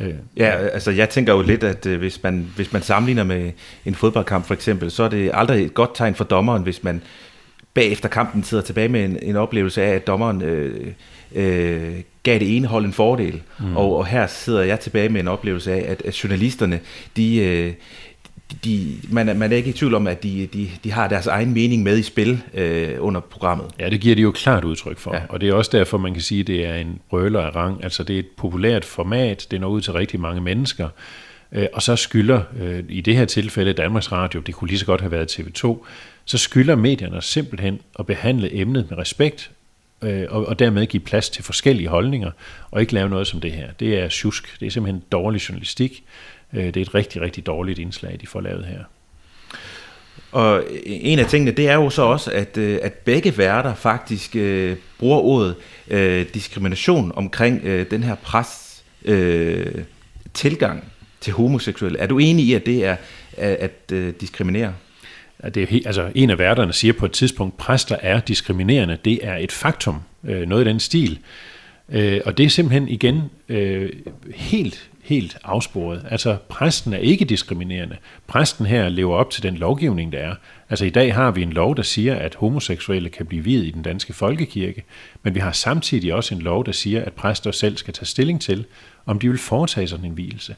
Øh, 0.02 0.14
ja, 0.36 0.50
altså 0.50 0.90
jeg 0.90 1.08
tænker 1.08 1.34
jo 1.34 1.42
lidt, 1.42 1.64
at 1.64 1.86
øh, 1.86 1.98
hvis, 1.98 2.22
man, 2.22 2.50
hvis 2.56 2.72
man 2.72 2.82
sammenligner 2.82 3.24
med 3.24 3.52
en 3.84 3.94
fodboldkamp 3.94 4.46
for 4.46 4.54
eksempel, 4.54 4.90
så 4.90 5.02
er 5.02 5.08
det 5.08 5.30
aldrig 5.34 5.64
et 5.64 5.74
godt 5.74 5.90
tegn 5.94 6.14
for 6.14 6.24
dommeren, 6.24 6.62
hvis 6.62 6.84
man 6.84 7.02
bagefter 7.74 8.08
kampen 8.08 8.44
sidder 8.44 8.62
tilbage 8.62 8.88
med 8.88 9.04
en, 9.04 9.18
en 9.22 9.36
oplevelse 9.36 9.82
af, 9.82 9.94
at 9.94 10.06
dommeren 10.06 10.42
øh, 10.42 10.92
øh, 11.34 11.94
gav 12.22 12.38
det 12.38 12.56
ene 12.56 12.66
hold 12.66 12.84
en 12.84 12.92
fordel. 12.92 13.42
Mm. 13.58 13.76
Og, 13.76 13.96
og 13.96 14.06
her 14.06 14.26
sidder 14.26 14.62
jeg 14.62 14.80
tilbage 14.80 15.08
med 15.08 15.20
en 15.20 15.28
oplevelse 15.28 15.72
af, 15.72 15.84
at, 15.90 16.02
at 16.04 16.24
journalisterne, 16.24 16.80
de, 17.16 17.36
øh, 17.36 17.72
de, 18.64 18.96
man, 19.08 19.28
er, 19.28 19.34
man 19.34 19.52
er 19.52 19.56
ikke 19.56 19.70
i 19.70 19.72
tvivl 19.72 19.94
om, 19.94 20.06
at 20.06 20.22
de, 20.22 20.48
de, 20.52 20.70
de 20.84 20.92
har 20.92 21.08
deres 21.08 21.26
egen 21.26 21.54
mening 21.54 21.82
med 21.82 21.98
i 21.98 22.02
spil 22.02 22.42
øh, 22.54 22.96
under 22.98 23.20
programmet. 23.20 23.66
Ja, 23.78 23.90
det 23.90 24.00
giver 24.00 24.16
de 24.16 24.22
jo 24.22 24.30
klart 24.30 24.64
udtryk 24.64 24.98
for. 24.98 25.14
Ja. 25.14 25.20
Og 25.28 25.40
det 25.40 25.48
er 25.48 25.54
også 25.54 25.70
derfor, 25.72 25.98
man 25.98 26.12
kan 26.12 26.22
sige, 26.22 26.40
at 26.40 26.46
det 26.46 26.66
er 26.66 26.74
en 26.74 27.00
brøler 27.10 27.40
af 27.40 27.56
rang. 27.56 27.84
Altså 27.84 28.02
det 28.02 28.14
er 28.14 28.18
et 28.18 28.28
populært 28.36 28.84
format, 28.84 29.46
det 29.50 29.60
når 29.60 29.68
ud 29.68 29.80
til 29.80 29.92
rigtig 29.92 30.20
mange 30.20 30.40
mennesker. 30.40 30.88
Øh, 31.52 31.66
og 31.72 31.82
så 31.82 31.96
skylder, 31.96 32.42
øh, 32.60 32.84
i 32.88 33.00
det 33.00 33.16
her 33.16 33.24
tilfælde 33.24 33.72
Danmarks 33.72 34.12
Radio, 34.12 34.40
det 34.40 34.54
kunne 34.54 34.68
lige 34.68 34.78
så 34.78 34.86
godt 34.86 35.00
have 35.00 35.12
været 35.12 35.38
TV2, 35.38 35.84
så 36.24 36.38
skylder 36.38 36.74
medierne 36.76 37.22
simpelthen 37.22 37.80
at 37.98 38.06
behandle 38.06 38.56
emnet 38.56 38.86
med 38.90 38.98
respekt, 38.98 39.50
øh, 40.02 40.26
og, 40.30 40.46
og 40.46 40.58
dermed 40.58 40.86
give 40.86 41.00
plads 41.00 41.30
til 41.30 41.44
forskellige 41.44 41.88
holdninger, 41.88 42.30
og 42.70 42.80
ikke 42.80 42.92
lave 42.92 43.08
noget 43.08 43.26
som 43.26 43.40
det 43.40 43.52
her. 43.52 43.72
Det 43.80 43.98
er 43.98 44.08
tjusk, 44.08 44.60
det 44.60 44.66
er 44.66 44.70
simpelthen 44.70 45.02
dårlig 45.12 45.48
journalistik, 45.48 46.04
det 46.54 46.76
er 46.76 46.80
et 46.80 46.94
rigtig, 46.94 47.22
rigtig 47.22 47.46
dårligt 47.46 47.78
indslag, 47.78 48.18
de 48.20 48.26
får 48.26 48.40
lavet 48.40 48.66
her. 48.66 48.84
Og 50.32 50.64
en 50.86 51.18
af 51.18 51.26
tingene, 51.26 51.50
det 51.50 51.68
er 51.68 51.74
jo 51.74 51.90
så 51.90 52.02
også, 52.02 52.32
at, 52.32 52.56
øh, 52.56 52.78
at 52.82 52.92
begge 52.92 53.38
værter 53.38 53.74
faktisk 53.74 54.36
øh, 54.36 54.76
bruger 54.98 55.18
ordet 55.18 55.54
øh, 55.88 56.26
diskrimination 56.34 57.12
omkring 57.14 57.60
øh, 57.64 57.90
den 57.90 58.02
her 58.02 58.14
pres 58.14 58.82
øh, 59.04 59.84
tilgang 60.34 60.84
til 61.20 61.32
homoseksuelle. 61.32 61.98
Er 61.98 62.06
du 62.06 62.18
enig 62.18 62.44
i, 62.44 62.54
at 62.54 62.66
det 62.66 62.84
er 62.84 62.96
at, 63.36 63.54
at 63.54 63.92
øh, 63.92 64.14
diskriminere? 64.20 64.74
at 65.42 65.54
det 65.54 65.62
er, 65.62 65.80
altså 65.86 66.10
en 66.14 66.30
af 66.30 66.38
værterne 66.38 66.72
siger 66.72 66.92
på 66.92 67.06
et 67.06 67.12
tidspunkt, 67.12 67.56
præster 67.56 67.96
er 68.00 68.20
diskriminerende. 68.20 68.98
Det 69.04 69.18
er 69.22 69.36
et 69.36 69.52
faktum, 69.52 70.00
øh, 70.24 70.48
noget 70.48 70.64
i 70.64 70.68
den 70.68 70.80
stil. 70.80 71.12
Øh, 71.12 71.18
Øh, 71.92 72.20
og 72.26 72.38
det 72.38 72.46
er 72.46 72.50
simpelthen 72.50 72.88
igen 72.88 73.22
øh, 73.48 73.92
helt, 74.34 74.90
helt 75.02 75.36
afsporet. 75.44 76.06
Altså 76.10 76.36
præsten 76.48 76.92
er 76.92 76.98
ikke 76.98 77.24
diskriminerende. 77.24 77.96
Præsten 78.26 78.66
her 78.66 78.88
lever 78.88 79.16
op 79.16 79.30
til 79.30 79.42
den 79.42 79.56
lovgivning, 79.56 80.12
der 80.12 80.18
er. 80.18 80.34
Altså 80.70 80.84
i 80.84 80.90
dag 80.90 81.14
har 81.14 81.30
vi 81.30 81.42
en 81.42 81.52
lov, 81.52 81.76
der 81.76 81.82
siger, 81.82 82.14
at 82.14 82.34
homoseksuelle 82.34 83.08
kan 83.08 83.26
blive 83.26 83.44
videt 83.44 83.66
i 83.66 83.70
den 83.70 83.82
danske 83.82 84.12
folkekirke, 84.12 84.84
men 85.22 85.34
vi 85.34 85.40
har 85.40 85.52
samtidig 85.52 86.14
også 86.14 86.34
en 86.34 86.40
lov, 86.40 86.66
der 86.66 86.72
siger, 86.72 87.04
at 87.04 87.12
præster 87.12 87.50
selv 87.50 87.76
skal 87.76 87.94
tage 87.94 88.06
stilling 88.06 88.40
til, 88.40 88.64
om 89.06 89.18
de 89.18 89.28
vil 89.28 89.38
foretage 89.38 89.88
sådan 89.88 90.04
en 90.04 90.12
hvilelse 90.12 90.54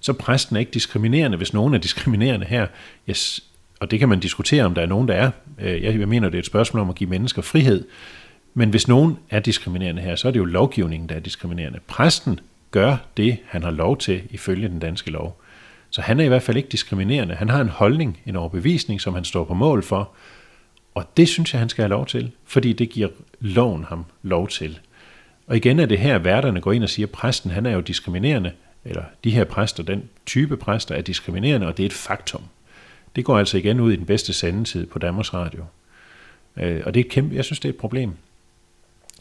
så 0.00 0.12
præsten 0.12 0.56
er 0.56 0.60
ikke 0.60 0.70
diskriminerende. 0.70 1.36
Hvis 1.36 1.52
nogen 1.52 1.74
er 1.74 1.78
diskriminerende 1.78 2.46
her, 2.46 2.66
yes, 3.10 3.44
og 3.80 3.90
det 3.90 3.98
kan 3.98 4.08
man 4.08 4.20
diskutere, 4.20 4.64
om 4.64 4.74
der 4.74 4.82
er 4.82 4.86
nogen, 4.86 5.08
der 5.08 5.14
er. 5.14 5.30
Øh, 5.60 5.82
jeg 5.82 6.08
mener, 6.08 6.28
det 6.28 6.34
er 6.34 6.38
et 6.38 6.46
spørgsmål 6.46 6.80
om 6.80 6.88
at 6.88 6.94
give 6.94 7.10
mennesker 7.10 7.42
frihed. 7.42 7.84
Men 8.58 8.70
hvis 8.70 8.88
nogen 8.88 9.18
er 9.30 9.40
diskriminerende 9.40 10.02
her, 10.02 10.16
så 10.16 10.28
er 10.28 10.32
det 10.32 10.38
jo 10.38 10.44
lovgivningen, 10.44 11.08
der 11.08 11.14
er 11.14 11.20
diskriminerende. 11.20 11.80
Præsten 11.86 12.40
gør 12.70 12.96
det, 13.16 13.38
han 13.46 13.62
har 13.62 13.70
lov 13.70 13.98
til 13.98 14.22
ifølge 14.30 14.68
den 14.68 14.78
danske 14.78 15.10
lov. 15.10 15.40
Så 15.90 16.00
han 16.00 16.20
er 16.20 16.24
i 16.24 16.28
hvert 16.28 16.42
fald 16.42 16.56
ikke 16.56 16.68
diskriminerende. 16.68 17.34
Han 17.34 17.48
har 17.48 17.60
en 17.60 17.68
holdning, 17.68 18.20
en 18.26 18.36
overbevisning, 18.36 19.00
som 19.00 19.14
han 19.14 19.24
står 19.24 19.44
på 19.44 19.54
mål 19.54 19.82
for. 19.82 20.10
Og 20.94 21.04
det 21.16 21.28
synes 21.28 21.52
jeg, 21.52 21.58
han 21.60 21.68
skal 21.68 21.82
have 21.82 21.90
lov 21.90 22.06
til, 22.06 22.32
fordi 22.44 22.72
det 22.72 22.90
giver 22.90 23.08
loven 23.40 23.84
ham 23.84 24.04
lov 24.22 24.48
til. 24.48 24.78
Og 25.46 25.56
igen 25.56 25.78
er 25.78 25.86
det 25.86 25.98
her, 25.98 26.18
værterne 26.18 26.60
går 26.60 26.72
ind 26.72 26.82
og 26.82 26.88
siger, 26.88 27.06
at 27.06 27.12
præsten 27.12 27.50
han 27.50 27.66
er 27.66 27.72
jo 27.72 27.80
diskriminerende, 27.80 28.52
eller 28.84 29.02
de 29.24 29.30
her 29.30 29.44
præster, 29.44 29.82
den 29.82 30.02
type 30.26 30.56
præster 30.56 30.94
er 30.94 31.02
diskriminerende, 31.02 31.66
og 31.66 31.76
det 31.76 31.82
er 31.82 31.86
et 31.86 31.92
faktum. 31.92 32.42
Det 33.16 33.24
går 33.24 33.38
altså 33.38 33.58
igen 33.58 33.80
ud 33.80 33.92
i 33.92 33.96
den 33.96 34.06
bedste 34.06 34.32
sendetid 34.32 34.86
på 34.86 34.98
Danmarks 34.98 35.34
Radio. 35.34 35.64
Øh, 36.56 36.82
og 36.84 36.94
det 36.94 37.00
er 37.00 37.04
et 37.04 37.10
kæmpe, 37.10 37.34
jeg 37.34 37.44
synes, 37.44 37.60
det 37.60 37.68
er 37.68 37.72
et 37.72 37.78
problem. 37.78 38.12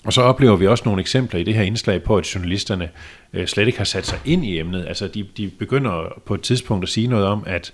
Og 0.06 0.14
så 0.14 0.22
oplever 0.22 0.56
vi 0.56 0.68
også 0.68 0.84
nogle 0.86 1.02
eksempler 1.02 1.40
i 1.40 1.44
det 1.44 1.54
her 1.54 1.64
indslag 1.64 2.04
på, 2.04 2.18
at 2.18 2.36
journalisterne 2.36 2.90
øh, 3.34 3.48
slet 3.48 3.68
ikke 3.68 3.78
har 3.78 3.86
sat 3.86 4.06
sig 4.06 4.20
ind 4.26 4.46
i 4.46 4.60
emnet. 4.60 4.86
Altså 4.88 5.08
de, 5.08 5.28
de 5.38 5.50
begynder 5.60 6.22
på 6.26 6.34
et 6.34 6.42
tidspunkt 6.42 6.84
at 6.84 6.90
sige 6.90 7.08
noget 7.08 7.26
om, 7.26 7.44
at 7.46 7.72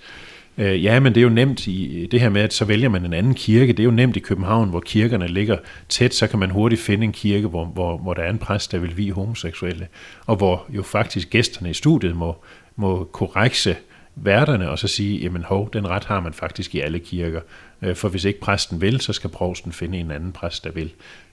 øh, 0.58 0.84
ja, 0.84 1.00
men 1.00 1.14
det 1.14 1.20
er 1.20 1.24
jo 1.24 1.28
nemt 1.28 1.66
i 1.66 2.08
det 2.10 2.20
her 2.20 2.28
med, 2.28 2.42
at 2.42 2.52
så 2.52 2.64
vælger 2.64 2.88
man 2.88 3.04
en 3.04 3.12
anden 3.12 3.34
kirke. 3.34 3.72
Det 3.72 3.80
er 3.80 3.84
jo 3.84 3.90
nemt 3.90 4.16
i 4.16 4.20
København, 4.20 4.70
hvor 4.70 4.80
kirkerne 4.80 5.28
ligger 5.28 5.56
tæt, 5.88 6.14
så 6.14 6.26
kan 6.26 6.38
man 6.38 6.50
hurtigt 6.50 6.80
finde 6.80 7.04
en 7.04 7.12
kirke, 7.12 7.46
hvor, 7.46 7.64
hvor, 7.64 7.98
hvor 7.98 8.14
der 8.14 8.22
er 8.22 8.30
en 8.30 8.38
præst, 8.38 8.72
der 8.72 8.78
vil 8.78 8.96
vi 8.96 9.08
homoseksuelle. 9.08 9.88
Og 10.26 10.36
hvor 10.36 10.66
jo 10.68 10.82
faktisk 10.82 11.30
gæsterne 11.30 11.70
i 11.70 11.74
studiet 11.74 12.16
må, 12.16 12.36
må 12.76 13.04
korrekse 13.04 13.76
værterne 14.14 14.70
og 14.70 14.78
så 14.78 14.88
sige, 14.88 15.18
jamen 15.18 15.42
hov, 15.42 15.70
den 15.72 15.88
ret 15.88 16.04
har 16.04 16.20
man 16.20 16.32
faktisk 16.32 16.74
i 16.74 16.80
alle 16.80 16.98
kirker. 16.98 17.40
Øh, 17.82 17.96
for 17.96 18.08
hvis 18.08 18.24
ikke 18.24 18.40
præsten 18.40 18.80
vil, 18.80 19.00
så 19.00 19.12
skal 19.12 19.30
provsten 19.30 19.72
finde 19.72 19.98
en 19.98 20.10
anden 20.10 20.32
præst, 20.32 20.64
der 20.64 20.70
vil. 20.70 20.92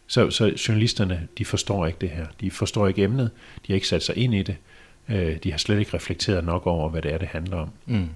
Så, 0.10 0.30
så 0.30 0.51
journalisterne, 0.68 1.28
de 1.38 1.46
forstår 1.46 1.86
ikke 1.86 1.98
det 2.01 2.10
her. 2.10 2.25
De 2.42 2.51
forstår 2.51 2.88
ikke 2.88 3.04
emnet. 3.04 3.32
De 3.68 3.72
har 3.72 3.75
ikke 3.75 3.88
sat 3.88 4.04
sig 4.04 4.18
ind 4.18 4.34
i 4.34 4.44
det. 4.44 4.56
Øh, 5.10 5.36
de 5.44 5.51
har 5.51 5.58
slet 5.58 5.80
ikke 5.80 5.94
reflekteret 5.94 6.46
nok 6.46 6.68
over, 6.68 6.89
hvad 6.89 7.01
det 7.01 7.13
er, 7.13 7.18
det 7.18 7.28
handler 7.28 7.58
om. 7.58 7.70
Mm. 7.86 8.10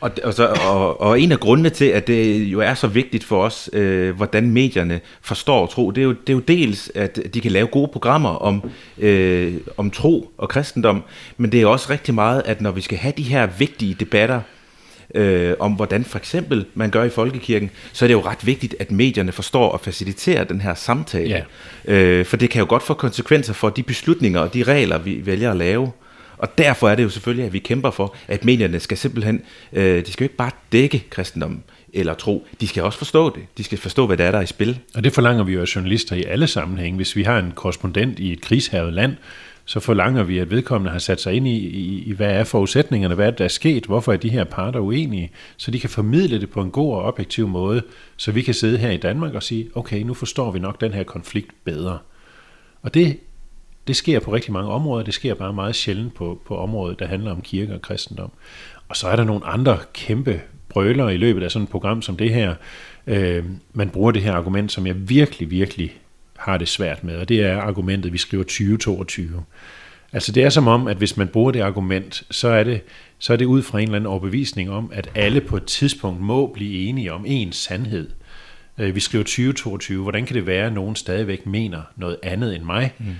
Og, 0.00 0.10
og, 0.24 0.34
så, 0.34 0.56
og, 0.66 1.00
og 1.00 1.20
en 1.20 1.32
af 1.32 1.40
grundene 1.40 1.70
til, 1.70 1.84
at 1.84 2.06
det 2.06 2.44
jo 2.44 2.60
er 2.60 2.74
så 2.74 2.86
vigtigt 2.86 3.24
for 3.24 3.44
os, 3.44 3.70
øh, 3.72 4.16
hvordan 4.16 4.50
medierne 4.50 5.00
forstår 5.20 5.66
tro, 5.66 5.90
det 5.90 6.00
er, 6.00 6.04
jo, 6.04 6.12
det 6.12 6.28
er 6.28 6.32
jo 6.32 6.40
dels, 6.40 6.90
at 6.94 7.18
de 7.34 7.40
kan 7.40 7.52
lave 7.52 7.66
gode 7.66 7.88
programmer 7.88 8.30
om, 8.30 8.70
øh, 8.98 9.54
om 9.76 9.90
tro 9.90 10.30
og 10.38 10.48
kristendom, 10.48 11.02
men 11.36 11.52
det 11.52 11.62
er 11.62 11.66
også 11.66 11.90
rigtig 11.90 12.14
meget, 12.14 12.42
at 12.44 12.60
når 12.60 12.70
vi 12.70 12.80
skal 12.80 12.98
have 12.98 13.14
de 13.16 13.22
her 13.22 13.46
vigtige 13.46 13.94
debatter, 13.94 14.40
øh, 15.14 15.54
om 15.58 15.72
hvordan 15.72 16.04
for 16.04 16.18
eksempel 16.18 16.66
man 16.74 16.90
gør 16.90 17.04
i 17.04 17.10
folkekirken, 17.10 17.70
så 17.92 18.04
er 18.04 18.06
det 18.06 18.14
jo 18.14 18.20
ret 18.20 18.46
vigtigt, 18.46 18.74
at 18.80 18.90
medierne 18.90 19.32
forstår 19.32 19.68
og 19.68 19.80
faciliterer 19.80 20.44
den 20.44 20.60
her 20.60 20.74
samtale. 20.74 21.44
Ja. 21.88 21.94
Øh, 21.94 22.24
for 22.24 22.36
det 22.36 22.50
kan 22.50 22.60
jo 22.60 22.66
godt 22.68 22.82
få 22.82 22.94
konsekvenser 22.94 23.52
for 23.52 23.70
de 23.70 23.82
beslutninger 23.82 24.40
og 24.40 24.54
de 24.54 24.62
regler, 24.62 24.98
vi 24.98 25.26
vælger 25.26 25.50
at 25.50 25.56
lave. 25.56 25.92
Og 26.38 26.58
derfor 26.58 26.88
er 26.88 26.94
det 26.94 27.02
jo 27.02 27.08
selvfølgelig, 27.08 27.46
at 27.46 27.52
vi 27.52 27.58
kæmper 27.58 27.90
for, 27.90 28.14
at 28.28 28.44
medierne 28.44 28.80
skal 28.80 28.98
simpelthen, 28.98 29.42
øh, 29.72 30.06
de 30.06 30.12
skal 30.12 30.24
jo 30.24 30.26
ikke 30.26 30.36
bare 30.36 30.50
dække 30.72 31.04
kristendom 31.10 31.62
eller 31.92 32.14
tro, 32.14 32.46
de 32.60 32.68
skal 32.68 32.82
også 32.82 32.98
forstå 32.98 33.36
det. 33.36 33.42
De 33.58 33.64
skal 33.64 33.78
forstå, 33.78 34.06
hvad 34.06 34.16
det 34.16 34.26
er, 34.26 34.30
der 34.30 34.38
er 34.38 34.42
i 34.42 34.46
spil. 34.46 34.78
Og 34.94 35.04
det 35.04 35.12
forlanger 35.12 35.44
vi 35.44 35.52
jo 35.52 35.60
af 35.60 35.76
journalister 35.76 36.16
i 36.16 36.22
alle 36.22 36.46
sammenhænge. 36.46 36.96
Hvis 36.96 37.16
vi 37.16 37.22
har 37.22 37.38
en 37.38 37.52
korrespondent 37.54 38.18
i 38.18 38.32
et 38.32 38.40
krigshavet 38.40 38.92
land, 38.92 39.16
så 39.64 39.80
forlanger 39.80 40.22
vi, 40.22 40.38
at 40.38 40.50
vedkommende 40.50 40.92
har 40.92 40.98
sat 40.98 41.20
sig 41.20 41.34
ind 41.34 41.48
i, 41.48 41.56
i, 41.56 42.02
i 42.02 42.12
hvad 42.12 42.30
er 42.30 42.44
forudsætningerne, 42.44 43.14
hvad 43.14 43.26
er 43.26 43.30
der 43.30 43.44
er 43.44 43.48
sket, 43.48 43.86
hvorfor 43.86 44.12
er 44.12 44.16
de 44.16 44.28
her 44.28 44.44
parter 44.44 44.80
uenige, 44.80 45.30
så 45.56 45.70
de 45.70 45.80
kan 45.80 45.90
formidle 45.90 46.40
det 46.40 46.50
på 46.50 46.62
en 46.62 46.70
god 46.70 46.94
og 46.94 47.02
objektiv 47.02 47.48
måde, 47.48 47.82
så 48.16 48.32
vi 48.32 48.42
kan 48.42 48.54
sidde 48.54 48.78
her 48.78 48.90
i 48.90 48.96
Danmark 48.96 49.34
og 49.34 49.42
sige, 49.42 49.70
okay, 49.74 50.02
nu 50.02 50.14
forstår 50.14 50.50
vi 50.50 50.58
nok 50.58 50.80
den 50.80 50.92
her 50.92 51.02
konflikt 51.02 51.50
bedre. 51.64 51.98
Og 52.82 52.94
det 52.94 53.18
det 53.86 53.96
sker 53.96 54.20
på 54.20 54.32
rigtig 54.32 54.52
mange 54.52 54.70
områder, 54.70 55.04
det 55.04 55.14
sker 55.14 55.34
bare 55.34 55.52
meget 55.52 55.74
sjældent 55.74 56.14
på, 56.14 56.40
på 56.46 56.56
området, 56.56 56.98
der 56.98 57.06
handler 57.06 57.30
om 57.30 57.40
kirke 57.40 57.74
og 57.74 57.82
kristendom. 57.82 58.30
Og 58.88 58.96
så 58.96 59.08
er 59.08 59.16
der 59.16 59.24
nogle 59.24 59.46
andre 59.46 59.78
kæmpe 59.92 60.40
brøler 60.68 61.08
i 61.08 61.16
løbet 61.16 61.42
af 61.42 61.50
sådan 61.50 61.64
et 61.64 61.70
program 61.70 62.02
som 62.02 62.16
det 62.16 62.34
her. 62.34 62.54
Øh, 63.06 63.44
man 63.72 63.90
bruger 63.90 64.10
det 64.10 64.22
her 64.22 64.32
argument, 64.32 64.72
som 64.72 64.86
jeg 64.86 65.08
virkelig, 65.08 65.50
virkelig 65.50 66.00
har 66.42 66.58
det 66.58 66.68
svært 66.68 67.04
med, 67.04 67.16
og 67.16 67.28
det 67.28 67.42
er 67.42 67.60
argumentet, 67.60 68.12
vi 68.12 68.18
skriver 68.18 68.44
2022. 68.44 69.44
Altså 70.12 70.32
det 70.32 70.42
er 70.44 70.50
som 70.50 70.68
om, 70.68 70.88
at 70.88 70.96
hvis 70.96 71.16
man 71.16 71.28
bruger 71.28 71.52
det 71.52 71.60
argument, 71.60 72.22
så 72.30 72.48
er 72.48 72.64
det, 72.64 72.80
så 73.18 73.32
er 73.32 73.36
det 73.36 73.44
ud 73.44 73.62
fra 73.62 73.78
en 73.78 73.84
eller 73.84 73.96
anden 73.96 74.10
overbevisning 74.10 74.70
om, 74.70 74.90
at 74.94 75.10
alle 75.14 75.40
på 75.40 75.56
et 75.56 75.64
tidspunkt 75.64 76.20
må 76.20 76.46
blive 76.46 76.88
enige 76.88 77.12
om 77.12 77.24
en 77.26 77.52
sandhed. 77.52 78.10
Øh, 78.78 78.94
vi 78.94 79.00
skriver 79.00 79.24
2022, 79.24 80.02
hvordan 80.02 80.26
kan 80.26 80.36
det 80.36 80.46
være, 80.46 80.66
at 80.66 80.72
nogen 80.72 80.96
stadigvæk 80.96 81.46
mener 81.46 81.82
noget 81.96 82.16
andet 82.22 82.54
end 82.54 82.64
mig? 82.64 82.92
Mm. 82.98 83.14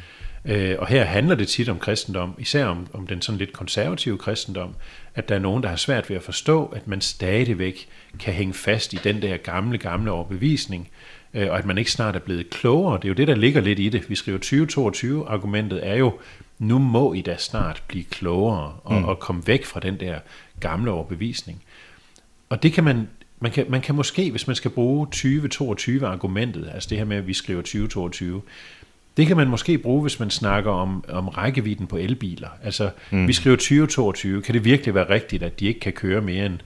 Øh, 0.45 0.77
og 0.79 0.87
her 0.87 1.05
handler 1.05 1.35
det 1.35 1.49
tit 1.49 1.69
om 1.69 1.79
kristendom, 1.79 2.35
især 2.39 2.67
om, 2.67 2.87
om 2.93 3.07
den 3.07 3.23
sådan 3.23 3.39
lidt 3.39 3.53
konservative 3.53 4.19
kristendom, 4.19 4.75
at 5.15 5.29
der 5.29 5.35
er 5.35 5.39
nogen, 5.39 5.63
der 5.63 5.69
har 5.69 5.77
svært 5.77 6.11
ved 6.11 6.17
at 6.17 6.23
forstå, 6.23 6.65
at 6.65 6.89
man 6.89 7.01
stadigvæk 7.01 7.89
kan 8.19 8.35
hænge 8.35 8.55
fast 8.55 8.93
i 8.93 8.99
den 9.05 9.23
der 9.23 9.37
gamle, 9.37 9.79
gamle 9.79 10.11
overbevisning, 10.11 10.89
og 11.35 11.59
at 11.59 11.67
man 11.67 11.79
ikke 11.79 11.91
snart 11.91 12.17
er 12.17 12.21
blevet 12.21 12.51
klogere. 12.51 12.97
Det 12.97 13.05
er 13.05 13.09
jo 13.09 13.15
det, 13.15 13.29
der 13.29 13.35
ligger 13.35 13.61
lidt 13.61 13.79
i 13.79 13.89
det. 13.89 14.11
Vi 14.11 14.15
skriver 14.15 14.39
2022, 14.39 15.29
argumentet 15.29 15.87
er 15.89 15.95
jo, 15.95 16.13
nu 16.59 16.79
må 16.79 17.13
I 17.13 17.21
da 17.21 17.37
snart 17.37 17.83
blive 17.89 18.05
klogere 18.05 18.73
og, 18.85 19.01
mm. 19.01 19.05
og 19.05 19.19
komme 19.19 19.43
væk 19.47 19.65
fra 19.65 19.81
den 19.81 20.01
der 20.01 20.19
gamle 20.61 20.91
overbevisning. 20.91 21.63
Og 22.49 22.63
det 22.63 22.73
kan 22.73 22.85
man, 22.85 23.09
man 23.41 23.53
kan, 23.53 23.67
man 23.69 23.81
kan 23.81 23.95
måske, 23.95 24.31
hvis 24.31 24.47
man 24.47 24.57
skal 24.57 24.71
bruge 24.71 25.07
2022 25.07 26.07
argumentet, 26.07 26.71
altså 26.75 26.89
det 26.89 26.99
her 26.99 27.05
med, 27.05 27.17
at 27.17 27.27
vi 27.27 27.33
skriver 27.33 27.61
2022, 27.61 28.43
Det 29.17 29.27
kan 29.27 29.37
man 29.37 29.49
måske 29.49 29.79
bruge, 29.79 30.03
hvis 30.03 30.21
man 30.21 30.31
snakker 30.31 30.71
om, 30.71 31.05
om 31.09 31.29
rækkevidden 31.29 31.87
på 31.87 31.97
elbiler. 31.97 32.49
Altså, 32.65 32.91
mm. 33.11 33.29
vi 33.29 33.33
skriver 33.33 33.57
2022. 33.57 34.43
Kan 34.43 34.55
det 34.55 34.65
virkelig 34.65 34.95
være 34.95 35.11
rigtigt, 35.11 35.43
at 35.43 35.61
de 35.61 35.67
ikke 35.67 35.81
kan 35.81 35.93
køre 35.93 36.21
mere 36.21 36.47
end 36.47 36.59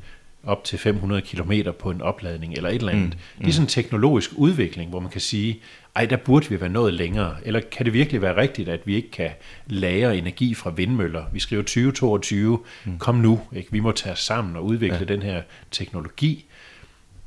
op 0.47 0.65
til 0.65 0.79
500 0.79 1.23
km 1.23 1.53
på 1.79 1.91
en 1.91 2.03
opladning 2.03 2.55
eller 2.55 2.69
et 2.69 2.75
eller 2.75 2.93
andet? 2.93 3.15
Mm. 3.15 3.45
Det 3.45 3.49
er 3.49 3.53
sådan 3.53 3.65
en 3.65 3.69
teknologisk 3.69 4.31
udvikling, 4.37 4.91
hvor 4.91 5.01
man 5.01 5.11
kan 5.11 5.21
sige, 5.21 5.61
ej, 5.97 6.07
der 6.07 6.17
burde 6.17 6.49
vi 6.49 6.61
være 6.61 6.71
noget 6.71 6.95
længere. 6.95 7.37
Eller 7.45 7.61
kan 7.71 7.87
det 7.87 7.93
virkelig 7.93 8.23
være 8.23 8.37
rigtigt, 8.37 8.69
at 8.69 8.81
vi 8.85 8.95
ikke 8.95 9.11
kan 9.11 9.31
lære 9.67 10.19
energi 10.19 10.55
fra 10.55 10.71
vindmøller? 10.71 11.25
Vi 11.33 11.41
skriver 11.41 11.63
2022, 11.63 12.59
mm. 12.85 12.99
kom 12.99 13.15
nu, 13.15 13.41
ikke? 13.53 13.73
vi 13.73 13.81
må 13.81 13.93
tage 13.93 14.13
os 14.13 14.21
sammen 14.21 14.57
og 14.57 14.65
udvikle 14.65 14.99
ja. 14.99 15.05
den 15.05 15.23
her 15.23 15.43
teknologi. 15.71 16.45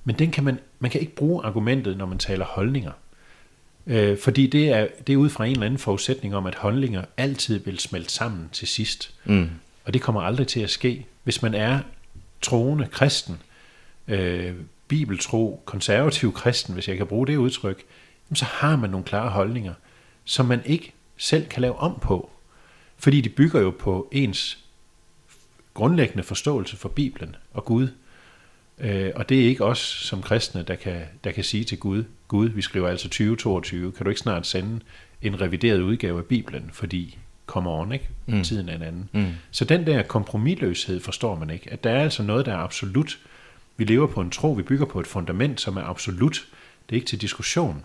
Men 0.04 0.16
den 0.20 0.32
kan 0.32 0.44
man, 0.44 0.60
man 0.80 0.92
kan 0.92 1.02
ikke 1.02 1.16
bruge 1.16 1.46
argumentet, 1.46 1.98
når 1.98 2.06
man 2.06 2.18
taler 2.18 2.46
holdninger. 2.46 2.92
Øh, 3.88 4.18
fordi 4.18 4.48
det 4.48 4.70
er, 4.70 4.88
det 5.08 5.14
er 5.14 5.18
ud 5.18 5.30
fra 5.30 5.46
en 5.46 5.52
eller 5.52 5.66
anden 5.66 5.80
forudsætning 5.80 6.36
om, 6.36 6.46
at 6.46 6.56
holdninger 6.56 7.06
altid 7.18 7.60
vil 7.60 7.80
smelte 7.80 8.14
sammen 8.14 8.50
til 8.52 8.68
sidst. 8.68 9.14
Mm. 9.26 9.50
Og 9.86 9.94
det 9.94 10.02
kommer 10.02 10.22
aldrig 10.22 10.48
til 10.48 10.60
at 10.60 10.70
ske. 10.70 11.06
Hvis 11.24 11.42
man 11.42 11.54
er 11.54 11.80
troende 12.41 12.88
kristen, 12.91 13.41
øh, 14.08 14.55
bibeltro, 14.88 15.63
konservativ 15.65 16.34
kristen, 16.34 16.74
hvis 16.74 16.88
jeg 16.88 16.98
kan 16.98 17.08
bruge 17.08 17.27
det 17.27 17.36
udtryk, 17.36 17.84
så 18.34 18.46
har 18.46 18.75
man 18.75 18.89
nogle 18.89 19.05
klare 19.05 19.29
holdninger, 19.29 19.74
som 20.24 20.46
man 20.46 20.62
ikke 20.65 20.93
selv 21.17 21.48
kan 21.48 21.62
lave 21.62 21.75
om 21.75 22.00
på. 22.01 22.29
Fordi 22.98 23.22
de 23.22 23.29
bygger 23.29 23.62
jo 23.62 23.69
på 23.79 24.10
ens 24.12 24.65
grundlæggende 25.74 26.24
forståelse 26.24 26.77
for 26.77 26.89
Bibelen 26.89 27.36
og 27.53 27.65
Gud. 27.65 27.88
Øh, 28.77 29.12
og 29.15 29.29
det 29.29 29.41
er 29.41 29.48
ikke 29.48 29.65
os 29.65 29.79
som 29.79 30.22
kristne, 30.22 30.63
der 30.63 30.75
kan, 30.75 31.01
der 31.24 31.31
kan 31.31 31.43
sige 31.43 31.63
til 31.63 31.79
Gud, 31.79 32.03
Gud, 32.27 32.50
vi 32.50 32.62
skriver 32.62 32.89
altså 32.89 33.08
2022, 33.08 33.91
kan 33.91 34.03
du 34.03 34.10
ikke 34.10 34.22
snart 34.22 34.48
sende 34.48 34.79
en 35.22 35.41
revideret 35.41 35.81
udgave 35.81 36.19
af 36.19 36.25
Bibelen, 36.25 36.69
fordi 36.74 37.17
kommer 37.50 37.72
on, 37.72 37.91
ikke? 37.91 38.10
Mm. 38.25 38.44
Tiden 38.44 38.70
er 38.70 38.75
en 38.75 38.82
anden. 38.82 39.10
Mm. 39.13 39.32
Så 39.51 39.65
den 39.65 39.88
der 39.88 40.03
kompromilløshed 40.03 41.00
forstår 41.00 41.36
man 41.36 41.50
ikke. 41.50 41.72
At 41.72 41.84
der 41.84 41.89
er 41.89 42.03
altså 42.03 42.24
noget, 42.24 42.46
der 42.46 42.51
er 42.51 42.58
absolut. 42.58 43.20
Vi 43.77 43.84
lever 43.84 44.08
på 44.08 44.22
en 44.22 44.32
tro, 44.32 44.51
vi 44.51 44.63
bygger 44.63 44.86
på 44.86 45.00
et 45.00 45.08
fundament, 45.08 45.62
som 45.62 45.77
er 45.77 45.84
absolut. 45.84 46.48
Det 46.89 46.96
er 46.96 46.98
ikke 46.98 47.08
til 47.08 47.22
diskussion. 47.22 47.84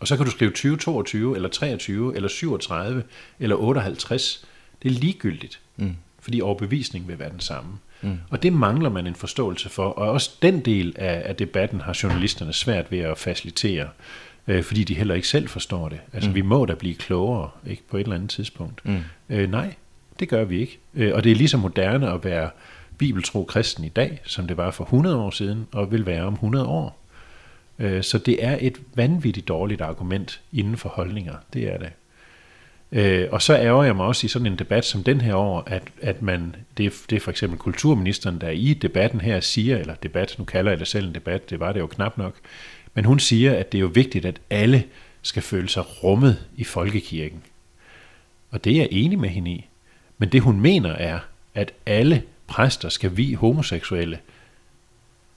Og 0.00 0.08
så 0.08 0.16
kan 0.16 0.24
du 0.24 0.30
skrive 0.30 0.50
2022, 0.50 1.36
eller 1.36 1.48
23, 1.48 2.16
eller 2.16 2.28
37, 2.28 3.02
eller 3.40 3.56
58. 3.56 4.46
Det 4.82 4.88
er 4.90 4.92
ligegyldigt, 5.00 5.60
mm. 5.76 5.96
fordi 6.20 6.40
overbevisningen 6.40 7.08
vil 7.08 7.18
være 7.18 7.30
den 7.30 7.40
samme. 7.40 7.70
Mm. 8.02 8.18
Og 8.30 8.42
det 8.42 8.52
mangler 8.52 8.90
man 8.90 9.06
en 9.06 9.14
forståelse 9.14 9.68
for, 9.68 9.88
og 9.88 10.10
også 10.10 10.30
den 10.42 10.60
del 10.60 10.94
af, 10.96 11.22
af 11.24 11.36
debatten 11.36 11.80
har 11.80 11.98
journalisterne 12.02 12.52
svært 12.52 12.90
ved 12.90 12.98
at 12.98 13.18
facilitere, 13.18 13.88
øh, 14.48 14.62
fordi 14.62 14.84
de 14.84 14.94
heller 14.94 15.14
ikke 15.14 15.28
selv 15.28 15.48
forstår 15.48 15.88
det. 15.88 16.00
Altså, 16.12 16.30
mm. 16.30 16.34
vi 16.34 16.40
må 16.40 16.64
da 16.64 16.74
blive 16.74 16.94
klogere 16.94 17.50
ikke, 17.66 17.82
på 17.90 17.96
et 17.96 18.00
eller 18.00 18.16
andet 18.16 18.30
tidspunkt. 18.30 18.80
Mm. 18.84 18.98
Øh, 19.28 19.50
nej, 19.50 19.74
det 20.20 20.28
gør 20.28 20.44
vi 20.44 20.60
ikke. 20.60 20.78
Øh, 20.94 21.14
og 21.14 21.24
det 21.24 21.32
er 21.32 21.36
lige 21.36 21.48
så 21.48 21.56
moderne 21.56 22.10
at 22.12 22.24
være 22.24 22.50
bibeltro 22.98 23.44
kristen 23.44 23.84
i 23.84 23.88
dag, 23.88 24.20
som 24.24 24.46
det 24.46 24.56
var 24.56 24.70
for 24.70 24.84
100 24.84 25.16
år 25.16 25.30
siden, 25.30 25.66
og 25.72 25.92
vil 25.92 26.06
være 26.06 26.22
om 26.22 26.32
100 26.32 26.66
år. 26.66 26.98
Øh, 27.78 28.02
så 28.02 28.18
det 28.18 28.44
er 28.44 28.58
et 28.60 28.80
vanvittigt 28.94 29.48
dårligt 29.48 29.80
argument 29.80 30.40
inden 30.52 30.76
for 30.76 30.88
holdninger. 30.88 31.34
Det 31.52 31.72
er 31.72 31.78
det. 31.78 31.90
Øh, 32.92 33.28
og 33.30 33.42
så 33.42 33.56
ærger 33.56 33.84
jeg 33.84 33.96
mig 33.96 34.06
også 34.06 34.24
i 34.24 34.28
sådan 34.28 34.46
en 34.46 34.56
debat 34.56 34.84
som 34.84 35.04
den 35.04 35.20
her 35.20 35.34
år, 35.34 35.62
at, 35.66 35.82
at 36.02 36.22
man, 36.22 36.56
det, 36.76 36.86
er, 36.86 36.90
det 37.10 37.16
er 37.16 37.20
for 37.20 37.30
eksempel 37.30 37.58
kulturministeren, 37.58 38.40
der 38.40 38.48
i 38.48 38.74
debatten 38.74 39.20
her 39.20 39.40
siger, 39.40 39.78
eller 39.78 39.94
debat, 39.94 40.34
nu 40.38 40.44
kalder 40.44 40.70
jeg 40.70 40.78
det 40.78 40.86
selv 40.86 41.08
en 41.08 41.14
debat, 41.14 41.50
det 41.50 41.60
var 41.60 41.72
det 41.72 41.80
jo 41.80 41.86
knap 41.86 42.18
nok, 42.18 42.34
men 42.94 43.04
hun 43.04 43.18
siger, 43.18 43.56
at 43.56 43.72
det 43.72 43.78
er 43.78 43.82
jo 43.82 43.90
vigtigt, 43.94 44.24
at 44.24 44.40
alle 44.50 44.84
skal 45.22 45.42
føle 45.42 45.68
sig 45.68 46.04
rummet 46.04 46.46
i 46.56 46.64
folkekirken. 46.64 47.42
Og 48.50 48.64
det 48.64 48.72
er 48.72 48.76
jeg 48.76 48.88
enig 48.90 49.18
med 49.18 49.28
hende 49.28 49.50
i. 49.50 49.66
Men 50.18 50.28
det 50.28 50.42
hun 50.42 50.60
mener 50.60 50.90
er, 50.90 51.18
at 51.54 51.72
alle 51.86 52.22
præster 52.46 52.88
skal 52.88 53.16
vi 53.16 53.32
homoseksuelle, 53.32 54.18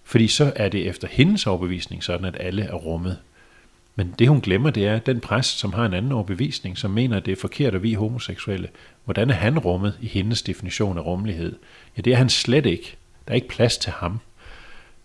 fordi 0.04 0.28
så 0.28 0.54
er 0.56 0.70
det 0.70 0.88
efter 0.88 1.08
hendes 1.08 1.48
overbevisning 1.48 2.04
sådan, 2.04 2.26
at 2.26 2.38
alle 2.40 2.64
er 2.64 2.74
rummet. 2.74 3.18
Men 3.96 4.16
det 4.20 4.28
hun 4.28 4.42
glemmer, 4.42 4.70
det 4.70 4.88
er 4.88 5.00
den 5.00 5.20
præst, 5.20 5.60
som 5.60 5.74
har 5.74 5.86
en 5.86 5.94
anden 5.94 6.12
overbevisning, 6.12 6.78
som 6.78 6.92
mener, 6.92 7.18
at 7.18 7.26
det 7.26 7.32
er 7.32 7.36
forkert 7.42 7.76
at 7.76 7.84
vi 7.84 7.94
homoseksuelle. 7.94 8.70
Hvordan 9.06 9.30
er 9.30 9.34
han 9.34 9.60
rummet 9.60 9.98
i 10.02 10.08
hendes 10.08 10.42
definition 10.42 10.98
af 10.98 11.06
rummelighed? 11.06 11.56
Ja, 11.98 12.02
det 12.02 12.14
er 12.14 12.18
han 12.18 12.30
slet 12.30 12.66
ikke. 12.66 12.96
Der 13.28 13.32
er 13.32 13.36
ikke 13.36 13.48
plads 13.48 13.78
til 13.78 13.92
ham. 13.92 14.20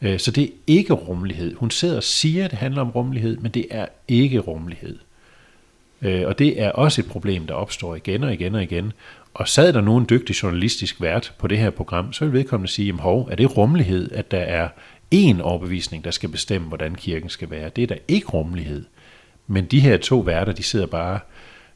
Øh, 0.03 0.19
så 0.19 0.31
det 0.31 0.45
er 0.45 0.49
ikke 0.67 0.93
rummelighed. 0.93 1.55
Hun 1.55 1.71
sidder 1.71 1.97
og 1.97 2.03
siger, 2.03 2.45
at 2.45 2.51
det 2.51 2.59
handler 2.59 2.81
om 2.81 2.91
rummelighed, 2.91 3.37
men 3.37 3.51
det 3.51 3.67
er 3.71 3.87
ikke 4.09 4.39
rummelighed. 4.39 4.99
Øh, 6.03 6.27
og 6.27 6.39
det 6.39 6.63
er 6.63 6.71
også 6.71 7.01
et 7.01 7.09
problem, 7.09 7.47
der 7.47 7.55
opstår 7.55 7.95
igen 7.95 8.25
og 8.25 8.33
igen 8.33 8.55
og 8.55 8.63
igen. 8.63 8.93
Og 9.35 9.49
sad 9.49 9.73
der 9.73 9.81
nogen 9.81 10.07
dygtig 10.11 10.43
journalistisk 10.43 11.01
vært 11.01 11.35
på 11.39 11.47
det 11.47 11.59
her 11.59 11.71
program, 11.71 12.13
så 12.13 12.25
ville 12.25 12.39
vedkommende 12.39 12.73
sige, 12.73 12.87
jamen 12.87 13.01
hov, 13.01 13.29
er 13.31 13.37
det 13.37 13.57
rummelighed, 13.57 14.13
at 14.13 14.31
der 14.31 14.39
er 14.39 14.69
én 15.15 15.43
overbevisning, 15.43 16.05
der 16.05 16.11
skal 16.11 16.29
bestemme, 16.29 16.69
hvordan 16.69 16.95
kirken 16.95 17.29
skal 17.29 17.51
være. 17.51 17.69
Det 17.69 17.83
er 17.83 17.87
da 17.87 17.97
ikke 18.09 18.27
rummelighed. 18.27 18.85
Men 19.47 19.65
de 19.65 19.81
her 19.81 19.97
to 19.97 20.19
værter, 20.19 20.53
de 20.53 20.63
sidder 20.63 20.87
bare, 20.87 21.21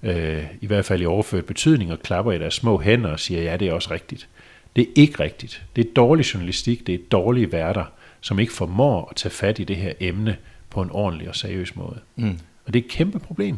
øh, 0.02 0.44
i 0.60 0.66
hvert 0.66 0.84
fald 0.84 1.02
i 1.02 1.06
overført 1.06 1.44
betydning, 1.44 1.92
og 1.92 1.98
klapper 1.98 2.32
i 2.32 2.38
deres 2.38 2.54
små 2.54 2.80
hænder 2.80 3.10
og 3.10 3.20
siger, 3.20 3.42
ja, 3.42 3.56
det 3.56 3.68
er 3.68 3.72
også 3.72 3.90
rigtigt. 3.90 4.28
Det 4.76 4.82
er 4.82 4.92
ikke 4.94 5.22
rigtigt. 5.22 5.62
Det 5.76 5.86
er 5.86 5.92
dårlig 5.96 6.34
journalistik, 6.34 6.86
det 6.86 6.94
er 6.94 6.98
dårlige 7.10 7.52
værter, 7.52 7.84
som 8.22 8.38
ikke 8.38 8.52
formår 8.52 9.08
at 9.10 9.16
tage 9.16 9.32
fat 9.32 9.58
i 9.58 9.64
det 9.64 9.76
her 9.76 9.92
emne 10.00 10.36
på 10.70 10.82
en 10.82 10.90
ordentlig 10.90 11.28
og 11.28 11.36
seriøs 11.36 11.76
måde. 11.76 12.00
Mm. 12.16 12.38
Og 12.66 12.72
det 12.72 12.80
er 12.80 12.84
et 12.84 12.90
kæmpe 12.90 13.18
problem. 13.18 13.56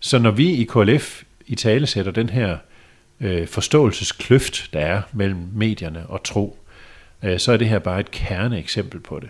Så 0.00 0.18
når 0.18 0.30
vi 0.30 0.50
i 0.50 0.64
KLF 0.64 1.22
i 1.46 1.54
tale 1.54 1.86
sætter 1.86 2.12
den 2.12 2.28
her 2.28 2.58
øh, 3.20 3.48
forståelseskløft, 3.48 4.70
der 4.72 4.80
er 4.80 5.02
mellem 5.12 5.48
medierne 5.52 6.06
og 6.06 6.22
tro, 6.22 6.58
øh, 7.22 7.38
så 7.38 7.52
er 7.52 7.56
det 7.56 7.68
her 7.68 7.78
bare 7.78 8.00
et 8.00 8.10
kerne 8.10 8.58
eksempel 8.58 9.00
på 9.00 9.20
det. 9.20 9.28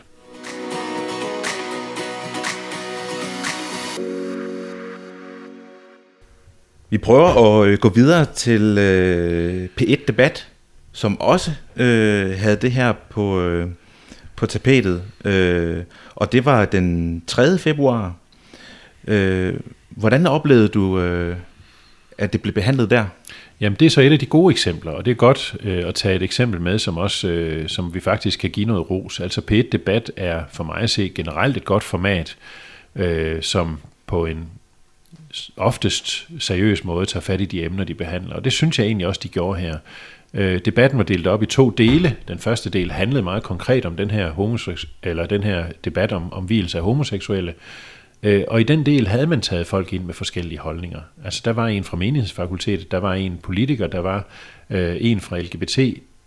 Vi 6.91 6.99
prøver 6.99 7.61
at 7.61 7.69
øh, 7.69 7.79
gå 7.79 7.89
videre 7.89 8.25
til 8.25 8.79
øh, 8.79 9.69
P1 9.81 10.07
Debat, 10.09 10.49
som 10.97 11.21
også 11.21 11.51
øh, 11.77 12.39
havde 12.39 12.57
det 12.57 12.73
her 12.73 12.93
på, 12.93 13.41
øh, 13.41 13.69
på 14.37 14.47
tapetet. 14.47 15.03
Øh, 15.25 15.83
og 16.15 16.33
det 16.33 16.45
var 16.45 16.65
den 16.65 17.23
3. 17.27 17.59
februar. 17.59 18.15
Øh, 19.07 19.55
hvordan 19.89 20.27
oplevede 20.27 20.69
du, 20.69 21.01
øh, 21.01 21.37
at 22.19 22.33
det 22.33 22.43
blev 22.43 22.55
behandlet 22.55 22.91
der? 22.91 23.05
Jamen 23.61 23.77
det 23.81 23.87
er 23.87 23.91
så 23.91 24.01
et 24.01 24.13
af 24.13 24.19
de 24.19 24.27
gode 24.27 24.53
eksempler, 24.53 24.93
og 24.93 25.05
det 25.05 25.11
er 25.11 25.15
godt 25.15 25.57
øh, 25.63 25.89
at 25.89 25.95
tage 25.95 26.17
et 26.17 26.23
eksempel 26.23 26.61
med, 26.61 26.79
som 26.79 26.99
også 26.99 27.29
øh, 27.29 27.69
som 27.69 27.95
vi 27.95 28.01
faktisk 28.01 28.39
kan 28.39 28.51
give 28.51 28.67
noget 28.67 28.91
ros. 28.91 29.21
Altså 29.21 29.41
P1 29.51 29.69
Debat 29.73 30.11
er 30.17 30.43
for 30.53 30.65
mig 30.65 30.77
at 30.77 30.91
se 30.91 31.13
generelt 31.15 31.57
et 31.57 31.65
godt 31.65 31.85
format, 31.85 32.37
øh, 32.95 33.43
som 33.43 33.79
på 34.07 34.27
en 34.27 34.49
oftest 35.57 36.29
seriøs 36.39 36.85
måde 36.85 37.07
tager 37.07 37.23
fat 37.23 37.41
i 37.41 37.45
de 37.45 37.65
emner, 37.65 37.85
de 37.85 37.95
behandler. 37.95 38.35
Og 38.35 38.45
det 38.45 38.53
synes 38.53 38.79
jeg 38.79 38.87
egentlig 38.87 39.07
også, 39.07 39.21
de 39.23 39.29
gjorde 39.29 39.61
her. 39.61 39.79
Øh, 40.37 40.61
debatten 40.65 40.99
var 40.99 41.05
delt 41.05 41.27
op 41.27 41.43
i 41.43 41.47
to 41.47 41.71
dele. 41.71 42.17
Den 42.29 42.39
første 42.39 42.71
del 42.71 42.91
handlede 42.91 43.23
meget 43.23 43.43
konkret 43.43 43.87
om 43.87 43.97
den 43.97 44.11
her, 44.11 44.31
homoseks- 44.33 44.89
eller 45.03 45.27
den 45.27 45.43
her 45.43 45.67
debat 45.85 46.13
om, 46.13 46.33
om 46.33 46.45
hvilelse 46.45 46.79
af 46.79 46.85
homoseksuelle, 46.85 47.55
Øh, 48.23 48.45
og 48.49 48.61
i 48.61 48.65
den 48.65 48.87
del 48.87 49.07
havde 49.07 49.27
man 49.27 49.41
taget 49.41 49.67
folk 49.67 49.93
ind 49.93 50.05
med 50.05 50.15
forskellige 50.15 50.59
holdninger. 50.59 51.01
Altså 51.25 51.43
der 51.45 51.53
var 51.53 51.67
en 51.67 51.85
fra 51.85 51.97
menighedsfakultetet, 51.97 52.91
der 52.91 52.99
var 52.99 53.15
en 53.15 53.39
politiker, 53.43 53.87
der 53.87 53.99
var 53.99 54.27
øh, 54.71 54.97
en 55.01 55.21
fra 55.21 55.39
LGBT 55.39 55.79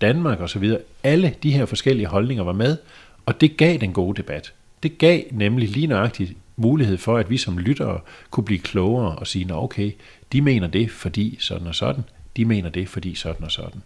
Danmark 0.01 0.41
osv. 0.41 0.73
Alle 1.03 1.33
de 1.43 1.51
her 1.51 1.65
forskellige 1.65 2.07
holdninger 2.07 2.43
var 2.43 2.53
med, 2.53 2.77
og 3.25 3.41
det 3.41 3.57
gav 3.57 3.77
den 3.77 3.93
gode 3.93 4.17
debat. 4.17 4.53
Det 4.83 4.97
gav 4.97 5.21
nemlig 5.31 5.69
lige 5.69 5.87
nøjagtigt 5.87 6.33
mulighed 6.55 6.97
for, 6.97 7.17
at 7.17 7.29
vi 7.29 7.37
som 7.37 7.57
lyttere 7.57 7.99
kunne 8.31 8.43
blive 8.45 8.59
klogere 8.59 9.15
og 9.15 9.27
sige, 9.27 9.55
okay, 9.55 9.91
de 10.33 10.41
mener 10.41 10.67
det, 10.67 10.91
fordi 10.91 11.37
sådan 11.39 11.67
og 11.67 11.75
sådan, 11.75 12.03
de 12.37 12.45
mener 12.45 12.69
det, 12.69 12.89
fordi 12.89 13.15
sådan 13.15 13.43
og 13.43 13.51
sådan. 13.51 13.81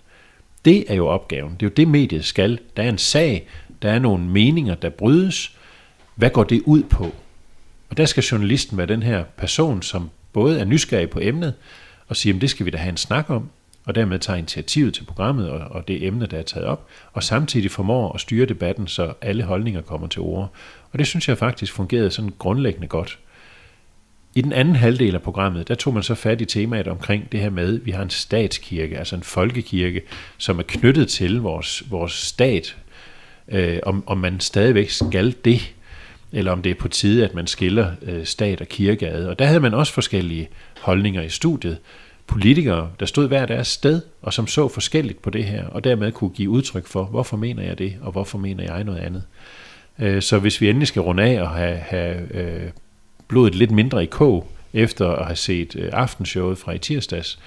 Det 0.65 0.91
er 0.91 0.95
jo 0.95 1.07
opgaven. 1.07 1.53
Det 1.53 1.65
er 1.65 1.69
jo 1.69 1.73
det, 1.77 1.87
mediet 1.87 2.25
skal. 2.25 2.59
Der 2.77 2.83
er 2.83 2.89
en 2.89 2.97
sag, 2.97 3.47
der 3.81 3.91
er 3.91 3.99
nogle 3.99 4.23
meninger, 4.23 4.75
der 4.75 4.89
brydes. 4.89 5.57
Hvad 6.15 6.29
går 6.29 6.43
det 6.43 6.61
ud 6.65 6.83
på? 6.83 7.15
Og 7.89 7.97
der 7.97 8.05
skal 8.05 8.23
journalisten 8.23 8.77
være 8.77 8.87
den 8.87 9.03
her 9.03 9.23
person, 9.37 9.81
som 9.81 10.09
både 10.33 10.59
er 10.59 10.65
nysgerrig 10.65 11.09
på 11.09 11.19
emnet, 11.21 11.53
og 12.07 12.15
siger, 12.15 12.35
at 12.35 12.41
det 12.41 12.49
skal 12.49 12.65
vi 12.65 12.71
da 12.71 12.77
have 12.77 12.89
en 12.89 12.97
snak 12.97 13.29
om, 13.29 13.49
og 13.85 13.95
dermed 13.95 14.19
tager 14.19 14.37
initiativet 14.37 14.93
til 14.93 15.03
programmet 15.03 15.49
og, 15.49 15.59
og 15.59 15.87
det 15.87 16.07
emne, 16.07 16.25
der 16.25 16.37
er 16.37 16.43
taget 16.43 16.65
op, 16.67 16.87
og 17.13 17.23
samtidig 17.23 17.71
formår 17.71 18.13
at 18.13 18.21
styre 18.21 18.45
debatten, 18.45 18.87
så 18.87 19.13
alle 19.21 19.43
holdninger 19.43 19.81
kommer 19.81 20.07
til 20.07 20.21
ord. 20.21 20.51
Og 20.91 20.99
det 20.99 21.07
synes 21.07 21.27
jeg 21.27 21.37
faktisk 21.37 21.73
fungerede 21.73 22.11
sådan 22.11 22.33
grundlæggende 22.39 22.87
godt. 22.87 23.19
I 24.35 24.41
den 24.41 24.53
anden 24.53 24.75
halvdel 24.75 25.15
af 25.15 25.21
programmet, 25.21 25.67
der 25.67 25.75
tog 25.75 25.93
man 25.93 26.03
så 26.03 26.15
fat 26.15 26.41
i 26.41 26.45
temaet 26.45 26.87
omkring 26.87 27.31
det 27.31 27.39
her 27.39 27.49
med, 27.49 27.79
at 27.79 27.85
vi 27.85 27.91
har 27.91 28.03
en 28.03 28.09
statskirke, 28.09 28.97
altså 28.97 29.15
en 29.15 29.23
folkekirke, 29.23 30.01
som 30.37 30.59
er 30.59 30.63
knyttet 30.63 31.07
til 31.07 31.41
vores, 31.41 31.83
vores 31.89 32.13
stat, 32.13 32.77
øh, 33.47 33.79
om, 33.83 34.03
om 34.07 34.17
man 34.17 34.39
stadigvæk 34.39 34.89
skal 34.89 35.35
det. 35.45 35.73
eller 36.31 36.51
om 36.51 36.61
det 36.61 36.69
er 36.69 36.75
på 36.75 36.87
tide, 36.87 37.23
at 37.23 37.33
man 37.33 37.47
skiller 37.47 37.91
øh, 38.01 38.25
stat 38.25 38.61
og 38.61 38.67
kirke 38.67 39.07
ad. 39.07 39.25
Og 39.25 39.39
der 39.39 39.45
havde 39.45 39.59
man 39.59 39.73
også 39.73 39.93
forskellige 39.93 40.49
holdninger 40.81 41.21
i 41.21 41.29
studiet. 41.29 41.77
Politikere, 42.27 42.89
der 42.99 43.05
stod 43.05 43.27
hver 43.27 43.45
deres 43.45 43.67
sted, 43.67 44.01
og 44.21 44.33
som 44.33 44.47
så 44.47 44.67
forskelligt 44.67 45.21
på 45.21 45.29
det 45.29 45.43
her, 45.43 45.65
og 45.67 45.83
dermed 45.83 46.11
kunne 46.11 46.29
give 46.29 46.49
udtryk 46.49 46.87
for, 46.87 47.03
hvorfor 47.03 47.37
mener 47.37 47.63
jeg 47.63 47.77
det, 47.77 47.95
og 48.01 48.11
hvorfor 48.11 48.37
mener 48.37 48.63
jeg 48.63 48.83
noget 48.83 48.99
andet. 48.99 49.23
Øh, 49.99 50.21
så 50.21 50.39
hvis 50.39 50.61
vi 50.61 50.69
endelig 50.69 50.87
skal 50.87 51.01
runde 51.01 51.23
af 51.23 51.41
og 51.41 51.49
have, 51.49 51.77
have 51.77 52.35
øh, 52.35 52.69
blodet 53.33 53.55
lidt 53.55 53.71
mindre 53.71 54.03
i 54.03 54.05
kog, 54.05 54.51
efter 54.73 55.09
at 55.09 55.25
have 55.25 55.35
set 55.35 55.75
øh, 55.75 55.89
aftenshowet 55.93 56.57
fra 56.57 56.71
i 56.71 56.77
tirsdags, 56.77 57.39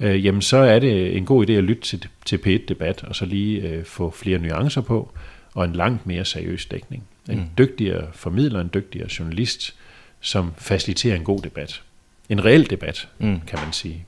øh, 0.00 0.24
jamen 0.24 0.42
så 0.42 0.56
er 0.56 0.78
det 0.78 1.16
en 1.16 1.24
god 1.24 1.48
idé 1.48 1.52
at 1.52 1.64
lytte 1.64 1.82
til, 1.82 2.06
til 2.24 2.36
P1-debat, 2.36 3.04
og 3.04 3.16
så 3.16 3.24
lige 3.24 3.60
øh, 3.60 3.84
få 3.84 4.10
flere 4.10 4.38
nuancer 4.38 4.80
på, 4.80 5.10
og 5.54 5.64
en 5.64 5.72
langt 5.72 6.06
mere 6.06 6.24
seriøs 6.24 6.66
dækning. 6.66 7.02
En 7.28 7.38
mm. 7.38 7.44
dygtigere 7.58 8.06
formidler, 8.12 8.60
en 8.60 8.70
dygtigere 8.74 9.08
journalist, 9.18 9.74
som 10.20 10.52
faciliterer 10.56 11.16
en 11.16 11.24
god 11.24 11.40
debat. 11.40 11.82
En 12.28 12.44
reel 12.44 12.70
debat, 12.70 13.08
mm. 13.18 13.40
kan 13.46 13.58
man 13.64 13.72
sige. 13.72 14.04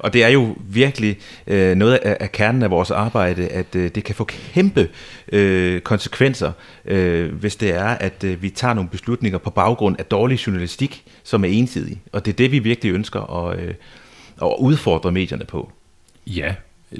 Og 0.00 0.12
det 0.12 0.24
er 0.24 0.28
jo 0.28 0.56
virkelig 0.58 1.16
øh, 1.46 1.74
noget 1.74 1.94
af, 1.94 2.16
af 2.20 2.32
kernen 2.32 2.62
af 2.62 2.70
vores 2.70 2.90
arbejde, 2.90 3.48
at 3.48 3.76
øh, 3.76 3.90
det 3.94 4.04
kan 4.04 4.14
få 4.14 4.24
kæmpe 4.24 4.88
øh, 5.32 5.80
konsekvenser, 5.80 6.52
øh, 6.84 7.34
hvis 7.34 7.56
det 7.56 7.74
er, 7.74 7.84
at 7.84 8.24
øh, 8.24 8.42
vi 8.42 8.50
tager 8.50 8.74
nogle 8.74 8.90
beslutninger 8.90 9.38
på 9.38 9.50
baggrund 9.50 9.96
af 9.98 10.04
dårlig 10.04 10.46
journalistik, 10.46 11.04
som 11.24 11.44
er 11.44 11.48
ensidig. 11.48 12.00
Og 12.12 12.24
det 12.24 12.32
er 12.32 12.36
det, 12.36 12.52
vi 12.52 12.58
virkelig 12.58 12.92
ønsker 12.92 13.46
at, 13.46 13.60
øh, 13.60 13.74
at 14.42 14.54
udfordre 14.58 15.12
medierne 15.12 15.44
på. 15.44 15.72
Ja, 16.26 16.54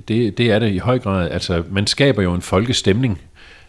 det, 0.09 0.39
det 0.39 0.51
er 0.51 0.59
det 0.59 0.73
i 0.73 0.79
høj 0.79 0.99
grad. 0.99 1.31
Altså, 1.31 1.63
man 1.71 1.87
skaber 1.87 2.23
jo 2.23 2.35
en 2.35 2.43
folkestemning, 2.43 3.21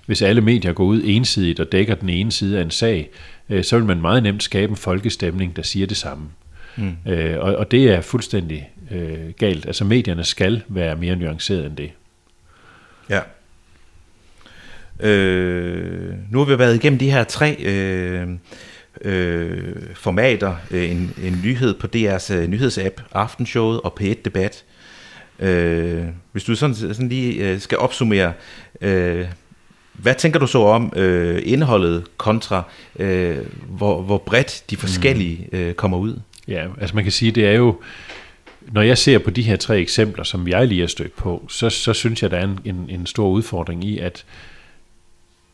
hvis 0.05 0.21
alle 0.21 0.41
medier 0.41 0.73
går 0.73 0.83
ud 0.83 1.01
ensidigt 1.05 1.59
og 1.59 1.71
dækker 1.71 1.95
den 1.95 2.09
ene 2.09 2.31
side 2.31 2.57
af 2.57 2.61
en 2.61 2.71
sag, 2.71 3.09
øh, 3.49 3.63
så 3.63 3.77
vil 3.77 3.85
man 3.85 4.01
meget 4.01 4.23
nemt 4.23 4.43
skabe 4.43 4.69
en 4.69 4.77
folkestemning, 4.77 5.55
der 5.55 5.61
siger 5.61 5.87
det 5.87 5.97
samme. 5.97 6.23
Mm. 6.77 7.11
Øh, 7.11 7.39
og, 7.39 7.55
og 7.55 7.71
det 7.71 7.91
er 7.91 8.01
fuldstændig 8.01 8.69
øh, 8.91 9.33
galt. 9.37 9.65
Altså 9.65 9.83
medierne 9.85 10.23
skal 10.23 10.63
være 10.67 10.95
mere 10.95 11.15
nuanceret 11.15 11.65
end 11.65 11.77
det. 11.77 11.91
Ja. 13.09 13.19
Øh, 14.99 16.13
nu 16.31 16.37
har 16.39 16.45
vi 16.45 16.59
været 16.59 16.75
igennem 16.75 16.99
de 16.99 17.11
her 17.11 17.23
tre 17.23 17.55
øh, 17.59 18.27
øh, 19.01 19.75
formater. 19.95 20.55
En, 20.71 21.13
en 21.23 21.41
nyhed 21.43 21.73
på 21.73 21.87
DR's 21.95 22.33
øh, 22.33 22.47
nyhedsapp, 22.47 23.01
Aftenshowet 23.11 23.81
og 23.81 23.97
P1 24.01 24.15
Debat. 24.25 24.63
Øh, 25.39 26.05
hvis 26.31 26.43
du 26.43 26.55
sådan, 26.55 26.75
sådan 26.75 27.09
lige 27.09 27.49
øh, 27.49 27.59
skal 27.59 27.77
opsummere, 27.77 28.33
øh, 28.81 29.25
hvad 29.93 30.15
tænker 30.15 30.39
du 30.39 30.47
så 30.47 30.59
om 30.59 30.93
øh, 30.95 31.41
indholdet 31.45 32.03
kontra, 32.17 32.63
øh, 32.99 33.37
hvor, 33.67 34.01
hvor 34.01 34.17
bredt 34.17 34.63
de 34.69 34.77
forskellige 34.77 35.47
mm. 35.51 35.57
øh, 35.57 35.73
kommer 35.73 35.97
ud? 35.97 36.19
Ja, 36.47 36.67
altså 36.81 36.95
man 36.95 37.03
kan 37.03 37.11
sige, 37.11 37.31
det 37.31 37.47
er 37.47 37.51
jo, 37.53 37.81
når 38.71 38.81
jeg 38.81 38.97
ser 38.97 39.17
på 39.17 39.29
de 39.29 39.41
her 39.41 39.55
tre 39.55 39.79
eksempler, 39.79 40.23
som 40.23 40.47
jeg 40.47 40.67
lige 40.67 40.79
har 40.79 40.87
stødt 40.87 41.15
på, 41.15 41.45
så, 41.49 41.69
så 41.69 41.93
synes 41.93 42.23
jeg, 42.23 42.31
der 42.31 42.37
er 42.37 42.43
en, 42.43 42.59
en, 42.65 42.85
en 42.89 43.05
stor 43.05 43.27
udfordring 43.27 43.83
i, 43.83 43.99
at 43.99 44.25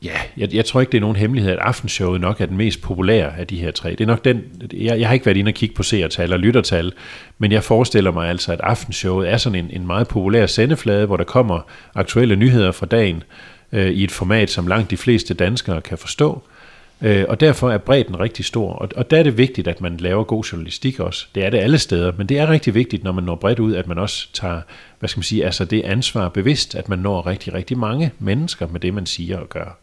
ja, 0.04 0.18
jeg, 0.38 0.54
jeg 0.54 0.66
tror 0.66 0.80
ikke, 0.80 0.92
det 0.92 0.98
er 0.98 1.02
nogen 1.02 1.16
hemmelighed, 1.16 1.52
at 1.52 1.60
aftenshowet 1.60 2.22
nok 2.22 2.42
er 2.42 2.46
den 2.46 2.58
mest 2.58 2.82
populære 2.82 3.38
af 3.38 3.48
de 3.48 3.58
her 3.58 3.72
tre. 3.72 3.92
Det 3.92 4.02
er 4.02 4.06
nok 4.06 4.26
den, 4.26 4.44
jeg, 4.74 5.00
jeg 5.00 5.08
har 5.08 5.14
ikke 5.14 5.26
været 5.26 5.38
inde 5.38 5.50
og 5.50 5.54
kigge 5.54 5.76
på 5.76 5.84
seertal 5.84 6.34
og 6.34 6.40
lyttertal, 6.40 6.94
men 7.38 7.52
jeg 7.52 7.64
forestiller 7.64 8.12
mig 8.12 8.30
altså, 8.30 8.52
at 8.52 8.62
aftenshowet 8.62 9.30
er 9.30 9.38
sådan 9.38 9.60
en, 9.60 9.72
en 9.74 9.88
meget 9.88 10.08
populær 10.08 10.46
sendeflade, 10.46 11.06
hvor 11.06 11.18
der 11.18 11.24
kommer 11.24 11.60
aktuelle 11.96 12.36
nyheder 12.36 12.72
fra 12.72 12.86
dagen 12.86 13.24
øh, 13.72 13.92
i 13.92 14.04
et 14.04 14.12
format, 14.12 14.50
som 14.50 14.68
langt 14.68 14.92
de 14.92 14.98
fleste 14.98 15.34
danskere 15.34 15.82
kan 15.82 15.98
forstå. 15.98 16.42
Øh, 16.46 16.57
Øh, 17.02 17.26
og 17.28 17.40
derfor 17.40 17.72
er 17.72 17.78
bredden 17.78 18.20
rigtig 18.20 18.46
stor, 18.46 18.74
og, 18.74 18.90
og 18.96 19.12
der 19.12 19.18
er 19.18 19.24
det 19.24 19.38
vigtigt, 19.38 19.68
at 19.68 19.82
man 19.82 19.98
laver 19.98 20.24
god 20.24 20.44
journalistik 20.44 21.00
også. 21.00 21.28
Det 21.36 21.46
er 21.46 21.50
det 21.50 21.58
alle 21.58 21.78
steder, 21.78 22.12
men 22.18 22.30
det 22.30 22.40
er 22.40 22.50
rigtig 22.50 22.74
vigtigt, 22.74 23.04
når 23.04 23.12
man 23.12 23.24
når 23.24 23.36
bredt 23.36 23.60
ud, 23.60 23.76
at 23.76 23.88
man 23.88 23.98
også 23.98 24.28
tager, 24.34 24.62
hvad 25.00 25.10
skal 25.10 25.20
man 25.20 25.24
sige, 25.24 25.46
altså 25.46 25.66
det 25.66 25.82
ansvar 25.82 26.30
bevidst, 26.30 26.76
at 26.76 26.90
man 26.90 27.00
når 27.00 27.28
rigtig, 27.28 27.54
rigtig 27.54 27.78
mange 27.78 28.12
mennesker 28.20 28.68
med 28.68 28.80
det, 28.80 28.94
man 28.94 29.06
siger 29.06 29.38
og 29.38 29.50
gør. 29.50 29.78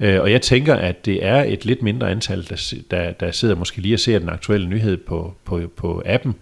Øh, 0.00 0.20
og 0.20 0.32
jeg 0.32 0.42
tænker, 0.42 0.74
at 0.74 1.04
det 1.04 1.24
er 1.24 1.42
et 1.42 1.64
lidt 1.64 1.82
mindre 1.82 2.10
antal, 2.10 2.48
der, 2.48 2.74
der, 2.90 3.12
der 3.12 3.30
sidder 3.30 3.54
måske 3.54 3.80
lige 3.80 3.94
og 3.94 4.00
ser 4.00 4.18
den 4.18 4.28
aktuelle 4.28 4.68
nyhed 4.68 4.96
på, 4.96 5.34
på, 5.44 5.60
på 5.76 6.02
appen, 6.06 6.34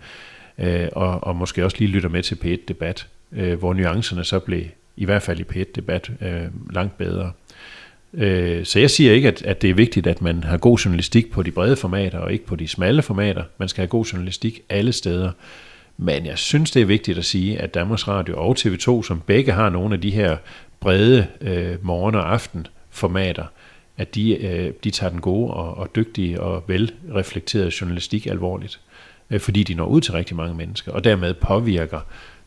øh, 0.59 0.89
og, 0.93 1.25
og 1.25 1.37
måske 1.37 1.65
også 1.65 1.77
lige 1.81 1.91
lytter 1.91 2.09
med 2.09 2.23
til 2.23 2.35
P1-debat, 2.35 3.07
øh, 3.33 3.59
hvor 3.59 3.75
nuancerne 3.75 4.25
så 4.25 4.39
blev, 4.39 4.65
i 4.97 5.05
hvert 5.05 5.23
fald 5.23 5.41
i 5.41 5.43
P1-debat, 5.43 6.11
øh, 6.21 6.45
langt 6.71 6.99
bedre. 6.99 7.33
Øh, 8.15 8.65
så 8.65 8.79
jeg 8.79 8.91
siger 8.91 9.13
ikke, 9.13 9.29
at, 9.29 9.43
at 9.43 9.63
det 9.63 9.71
er 9.71 9.75
vigtigt, 9.75 10.07
at 10.07 10.23
man 10.23 10.45
har 10.45 10.57
god 10.57 10.79
journalistik 10.79 11.31
på 11.31 11.43
de 11.43 11.51
brede 11.51 11.77
formater, 11.77 12.19
og 12.19 12.33
ikke 12.33 12.47
på 12.47 12.57
de 12.57 12.69
smalle 12.69 13.03
formater. 13.03 13.43
Man 13.59 13.69
skal 13.69 13.83
have 13.83 13.89
god 13.89 14.05
journalistik 14.05 14.61
alle 14.69 14.93
steder. 14.93 15.31
Men 15.97 16.27
jeg 16.27 16.39
synes, 16.39 16.71
det 16.71 16.83
er 16.83 16.87
vigtigt 16.87 17.19
at 17.19 17.25
sige, 17.25 17.59
at 17.59 17.75
Danmarks 17.75 18.09
Radio 18.09 18.39
og 18.39 18.57
TV2, 18.59 19.03
som 19.03 19.23
begge 19.27 19.53
har 19.53 19.71
nogle 19.71 19.95
af 19.95 20.01
de 20.01 20.11
her 20.11 20.37
brede 20.81 21.27
øh, 21.41 21.77
morgen- 21.83 22.15
og 22.15 22.33
aften 22.33 22.67
formater, 22.91 23.45
at 23.97 24.15
de, 24.15 24.37
øh, 24.37 24.73
de 24.85 24.91
tager 24.91 25.11
den 25.11 25.21
gode 25.21 25.55
og, 25.55 25.77
og 25.77 25.97
dygtige 25.97 26.41
og 26.41 26.65
velreflekterede 26.67 27.73
journalistik 27.81 28.27
alvorligt. 28.27 28.81
Øh, 29.31 29.41
fordi 29.41 29.63
de 29.63 29.75
når 29.75 29.87
ud 29.87 30.01
til 30.01 30.13
rigtig 30.13 30.37
mange 30.37 30.55
mennesker, 30.55 30.93
og 30.93 31.05
dermed 31.05 31.35
påvirker, 31.35 32.01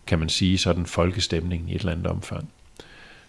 kan 0.08 0.20
man 0.20 0.30
sige, 0.30 0.58
sådan 0.58 0.86
folkestemningen 0.86 1.70
i 1.70 1.76
et 1.76 1.80
eller 1.80 1.92
andet 1.92 2.08
omfang. 2.08 2.50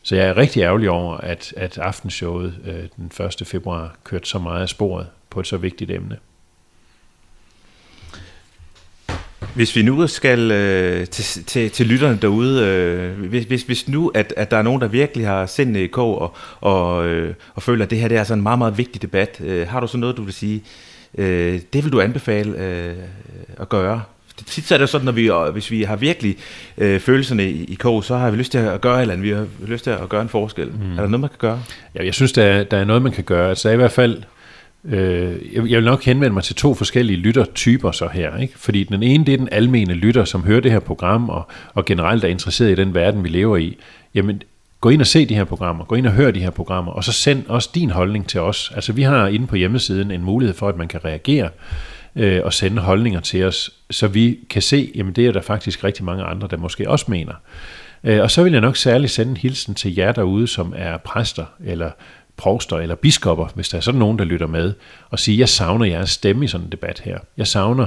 Så 0.02 0.16
jeg 0.16 0.26
er 0.26 0.36
rigtig 0.36 0.62
ærgerlig 0.62 0.90
over, 0.90 1.16
at, 1.16 1.54
at 1.56 1.78
aftenshowet 1.78 2.54
øh, 2.64 2.84
den 2.96 3.26
1. 3.40 3.46
februar 3.46 3.96
kørte 4.04 4.28
så 4.28 4.38
meget 4.38 4.62
af 4.62 4.68
sporet 4.68 5.06
på 5.30 5.40
et 5.40 5.46
så 5.46 5.56
vigtigt 5.56 5.90
emne. 5.90 6.16
Hvis 9.54 9.76
vi 9.76 9.82
nu 9.82 10.06
skal 10.06 10.50
øh, 10.50 11.06
til, 11.06 11.44
til, 11.44 11.70
til 11.70 11.86
lytterne 11.86 12.18
derude, 12.22 12.66
øh, 12.66 13.28
hvis, 13.28 13.44
hvis, 13.44 13.62
hvis 13.62 13.88
nu, 13.88 14.12
at, 14.14 14.34
at 14.36 14.50
der 14.50 14.56
er 14.56 14.62
nogen, 14.62 14.80
der 14.80 14.88
virkelig 14.88 15.26
har 15.26 15.46
sendt 15.46 15.76
i 15.76 15.86
kog 15.86 16.20
og, 16.20 16.34
og, 16.60 17.06
øh, 17.06 17.34
og 17.54 17.62
føler, 17.62 17.84
at 17.84 17.90
det 17.90 17.98
her 17.98 18.08
det 18.08 18.16
er 18.16 18.24
sådan 18.24 18.38
en 18.38 18.42
meget, 18.42 18.58
meget 18.58 18.78
vigtig 18.78 19.02
debat, 19.02 19.40
øh, 19.40 19.68
har 19.68 19.80
du 19.80 19.86
så 19.86 19.98
noget, 19.98 20.16
du 20.16 20.22
vil 20.22 20.34
sige, 20.34 20.62
øh, 21.18 21.60
det 21.72 21.84
vil 21.84 21.92
du 21.92 22.00
anbefale 22.00 22.58
øh, 22.58 22.96
at 23.56 23.68
gøre? 23.68 24.02
Tit 24.44 24.64
så 24.64 24.74
er 24.74 24.79
det 24.79 24.88
sådan, 24.88 25.05
når 25.05 25.12
vi, 25.12 25.31
hvis 25.53 25.70
vi 25.70 25.83
har 25.83 25.96
virkelig 25.96 26.37
øh, 26.79 27.00
følelserne 27.00 27.50
i, 27.50 27.64
i 27.64 27.74
kog, 27.74 28.05
så 28.05 28.16
har 28.16 28.31
vi 28.31 28.37
lyst 28.37 28.53
til 28.53 28.59
at 28.59 28.81
gøre 28.81 28.96
et 28.96 29.00
eller 29.00 29.14
andet. 29.14 29.26
Vi 29.26 29.31
har 29.31 29.46
lyst 29.66 29.85
til 29.85 29.90
at 29.90 30.09
gøre 30.09 30.22
en 30.22 30.29
forskel. 30.29 30.66
Mm. 30.68 30.92
Er 30.92 31.00
der 31.00 31.07
noget, 31.07 31.20
man 31.20 31.31
kan 31.31 31.38
gøre? 31.38 31.62
Ja, 31.94 32.05
jeg 32.05 32.14
synes, 32.14 32.33
der 32.33 32.44
er, 32.44 32.64
der 32.64 32.76
er 32.76 32.85
noget, 32.85 33.03
man 33.03 33.12
kan 33.12 33.24
gøre. 33.24 33.48
Altså, 33.48 33.68
der 33.68 33.72
er 33.72 33.74
i 33.74 33.76
hvert 33.76 33.92
fald... 33.92 34.22
Øh, 34.85 35.55
jeg 35.55 35.76
vil 35.76 35.85
nok 35.85 36.05
henvende 36.05 36.35
mig 36.35 36.42
til 36.44 36.57
to 36.57 36.74
forskellige 36.74 37.16
lyttertyper 37.16 37.90
så 37.90 38.09
her. 38.12 38.37
Ikke? 38.37 38.55
Fordi 38.57 38.85
den 38.85 39.03
ene, 39.03 39.24
det 39.24 39.35
er 39.35 39.38
den 39.38 39.48
almene 39.53 39.94
lytter, 39.94 40.24
som 40.24 40.44
hører 40.44 40.61
det 40.61 40.72
her 40.72 40.79
program, 40.79 41.29
og, 41.29 41.48
og 41.74 41.85
generelt 41.85 42.24
er 42.24 42.29
interesseret 42.29 42.70
i 42.70 42.74
den 42.74 42.94
verden, 42.94 43.24
vi 43.24 43.29
lever 43.29 43.57
i. 43.57 43.76
Jamen, 44.14 44.42
gå 44.81 44.88
ind 44.88 45.00
og 45.00 45.07
se 45.07 45.26
de 45.26 45.35
her 45.35 45.44
programmer, 45.44 45.85
gå 45.85 45.94
ind 45.94 46.07
og 46.07 46.12
hør 46.12 46.31
de 46.31 46.40
her 46.40 46.50
programmer, 46.50 46.92
og 46.92 47.05
så 47.05 47.12
send 47.12 47.46
også 47.48 47.70
din 47.74 47.90
holdning 47.90 48.29
til 48.29 48.40
os. 48.40 48.72
Altså, 48.74 48.92
vi 48.92 49.03
har 49.03 49.26
inde 49.26 49.46
på 49.46 49.57
hjemmesiden 49.57 50.11
en 50.11 50.24
mulighed 50.24 50.57
for, 50.57 50.68
at 50.68 50.76
man 50.76 50.88
kan 50.88 51.05
reagere 51.05 51.48
øh, 52.16 52.40
og 52.44 52.53
sende 52.53 52.83
holdninger 52.83 53.20
til 53.20 53.44
os, 53.44 53.70
så 53.90 54.09
vi 54.09 54.38
kan 54.51 54.62
se, 54.62 54.92
jamen 54.94 55.12
det 55.12 55.27
er 55.27 55.33
der 55.33 55.42
faktisk 55.42 55.85
rigtig 55.85 56.05
mange 56.05 56.25
andre, 56.25 56.49
der 56.51 56.57
måske 56.57 56.90
også 56.90 57.05
mener. 57.09 57.35
Øh, 58.05 58.20
og 58.23 58.31
så 58.31 58.42
vil 58.42 58.53
jeg 58.53 58.61
nok 58.61 58.77
særligt 58.77 59.12
sende 59.12 59.31
en 59.31 59.37
hilsen 59.37 59.75
til 59.75 59.94
jer 59.94 60.12
derude, 60.12 60.46
som 60.46 60.75
er 60.77 60.96
præster 60.96 61.44
eller 61.64 61.90
provster 62.37 62.77
eller 62.77 62.94
biskopper, 62.94 63.46
hvis 63.55 63.68
der 63.68 63.77
er 63.77 63.81
sådan 63.83 63.99
nogen, 63.99 64.18
der 64.18 64.25
lytter 64.25 64.46
med, 64.46 64.73
og 65.11 65.18
sige, 65.18 65.38
jeg 65.38 65.49
savner 65.49 65.87
jeres 65.87 66.11
stemme 66.11 66.44
i 66.44 66.49
sådan 66.49 66.66
en 66.66 66.73
debat 66.73 67.01
her. 67.05 67.18
Jeg 67.37 67.46
savner 67.46 67.87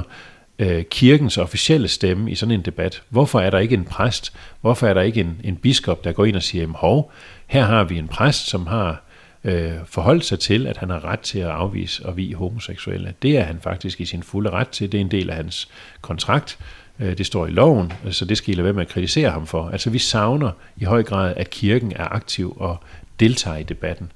øh, 0.58 0.84
kirkens 0.84 1.38
officielle 1.38 1.88
stemme 1.88 2.30
i 2.30 2.34
sådan 2.34 2.54
en 2.54 2.62
debat. 2.62 3.02
Hvorfor 3.08 3.40
er 3.40 3.50
der 3.50 3.58
ikke 3.58 3.74
en 3.74 3.84
præst? 3.84 4.32
Hvorfor 4.60 4.86
er 4.86 4.94
der 4.94 5.02
ikke 5.02 5.20
en, 5.20 5.40
en 5.44 5.56
biskop, 5.56 6.04
der 6.04 6.12
går 6.12 6.24
ind 6.24 6.36
og 6.36 6.42
siger, 6.42 6.68
hov, 6.68 7.12
her 7.46 7.64
har 7.64 7.84
vi 7.84 7.98
en 7.98 8.08
præst, 8.08 8.48
som 8.48 8.66
har 8.66 9.02
øh, 9.44 9.72
forholdt 9.86 10.24
sig 10.24 10.38
til, 10.38 10.66
at 10.66 10.76
han 10.76 10.90
har 10.90 11.04
ret 11.04 11.20
til 11.20 11.38
at 11.38 11.48
afvise 11.48 12.06
og 12.06 12.16
vi 12.16 12.32
homoseksuelle. 12.32 13.14
Det 13.22 13.38
er 13.38 13.42
han 13.42 13.58
faktisk 13.62 14.00
i 14.00 14.04
sin 14.04 14.22
fulde 14.22 14.50
ret 14.50 14.68
til. 14.68 14.92
Det 14.92 14.98
er 14.98 15.02
en 15.02 15.10
del 15.10 15.30
af 15.30 15.36
hans 15.36 15.68
kontrakt. 16.00 16.58
Øh, 17.00 17.18
det 17.18 17.26
står 17.26 17.46
i 17.46 17.50
loven, 17.50 17.92
så 18.10 18.24
det 18.24 18.38
skal 18.38 18.52
I 18.52 18.56
lade 18.56 18.64
være 18.64 18.72
med 18.72 18.82
at 18.82 18.88
kritisere 18.88 19.30
ham 19.30 19.46
for. 19.46 19.68
Altså 19.68 19.90
vi 19.90 19.98
savner 19.98 20.50
i 20.76 20.84
høj 20.84 21.02
grad, 21.02 21.34
at 21.36 21.50
kirken 21.50 21.92
er 21.96 22.14
aktiv 22.14 22.56
og 22.56 22.76
deltager 23.20 23.56
i 23.56 23.62
debatten. 23.62 24.12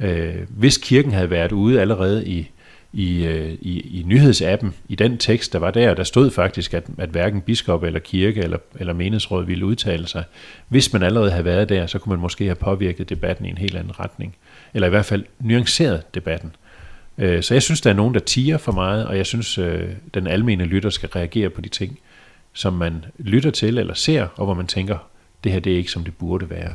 Øh, 0.00 0.36
hvis 0.48 0.78
kirken 0.78 1.12
havde 1.12 1.30
været 1.30 1.52
ude 1.52 1.80
allerede 1.80 2.26
i 2.26 2.50
i, 2.92 3.26
øh, 3.26 3.52
i, 3.60 4.00
i 4.00 4.02
nyhedsappen, 4.06 4.74
i 4.88 4.94
den 4.94 5.18
tekst, 5.18 5.52
der 5.52 5.58
var 5.58 5.70
der, 5.70 5.94
der 5.94 6.04
stod 6.04 6.30
faktisk, 6.30 6.74
at, 6.74 6.84
at 6.98 7.08
hverken 7.08 7.40
biskop 7.40 7.82
eller 7.82 8.00
kirke 8.00 8.40
eller, 8.40 8.58
eller 8.78 8.92
menighedsråd 8.92 9.44
ville 9.44 9.66
udtale 9.66 10.06
sig. 10.06 10.24
Hvis 10.68 10.92
man 10.92 11.02
allerede 11.02 11.30
havde 11.30 11.44
været 11.44 11.68
der, 11.68 11.86
så 11.86 11.98
kunne 11.98 12.10
man 12.10 12.20
måske 12.20 12.44
have 12.44 12.54
påvirket 12.54 13.08
debatten 13.08 13.46
i 13.46 13.48
en 13.48 13.58
helt 13.58 13.76
anden 13.76 14.00
retning 14.00 14.36
eller 14.76 14.86
i 14.86 14.90
hvert 14.90 15.04
fald 15.04 15.24
nuanceret 15.40 16.14
debatten. 16.14 16.56
Øh, 17.18 17.42
så 17.42 17.54
jeg 17.54 17.62
synes, 17.62 17.80
der 17.80 17.90
er 17.90 17.94
nogen, 17.94 18.14
der 18.14 18.20
tiger 18.20 18.58
for 18.58 18.72
meget, 18.72 19.06
og 19.06 19.16
jeg 19.16 19.26
synes, 19.26 19.58
øh, 19.58 19.88
den 20.14 20.26
almene 20.26 20.64
lytter 20.64 20.90
skal 20.90 21.08
reagere 21.08 21.50
på 21.50 21.60
de 21.60 21.68
ting, 21.68 21.98
som 22.52 22.72
man 22.72 23.04
lytter 23.18 23.50
til 23.50 23.78
eller 23.78 23.94
ser, 23.94 24.26
og 24.36 24.44
hvor 24.44 24.54
man 24.54 24.66
tænker, 24.66 24.98
det 25.44 25.52
her 25.52 25.60
det 25.60 25.72
er 25.72 25.76
ikke, 25.76 25.90
som 25.90 26.04
det 26.04 26.16
burde 26.16 26.50
være. 26.50 26.74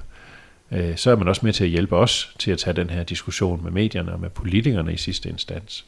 Øh, 0.72 0.98
så 0.98 1.12
er 1.12 1.16
man 1.16 1.28
også 1.28 1.42
med 1.46 1.54
til 1.54 1.64
at 1.64 1.70
hjælpe 1.70 1.96
os 1.96 2.36
til 2.40 2.52
at 2.52 2.58
tage 2.58 2.76
den 2.76 2.90
her 2.90 3.04
diskussion 3.04 3.64
med 3.64 3.72
medierne 3.72 4.14
og 4.14 4.20
med 4.20 4.30
politikerne 4.30 4.94
i 4.94 4.98
sidste 4.98 5.30
instans. 5.30 5.86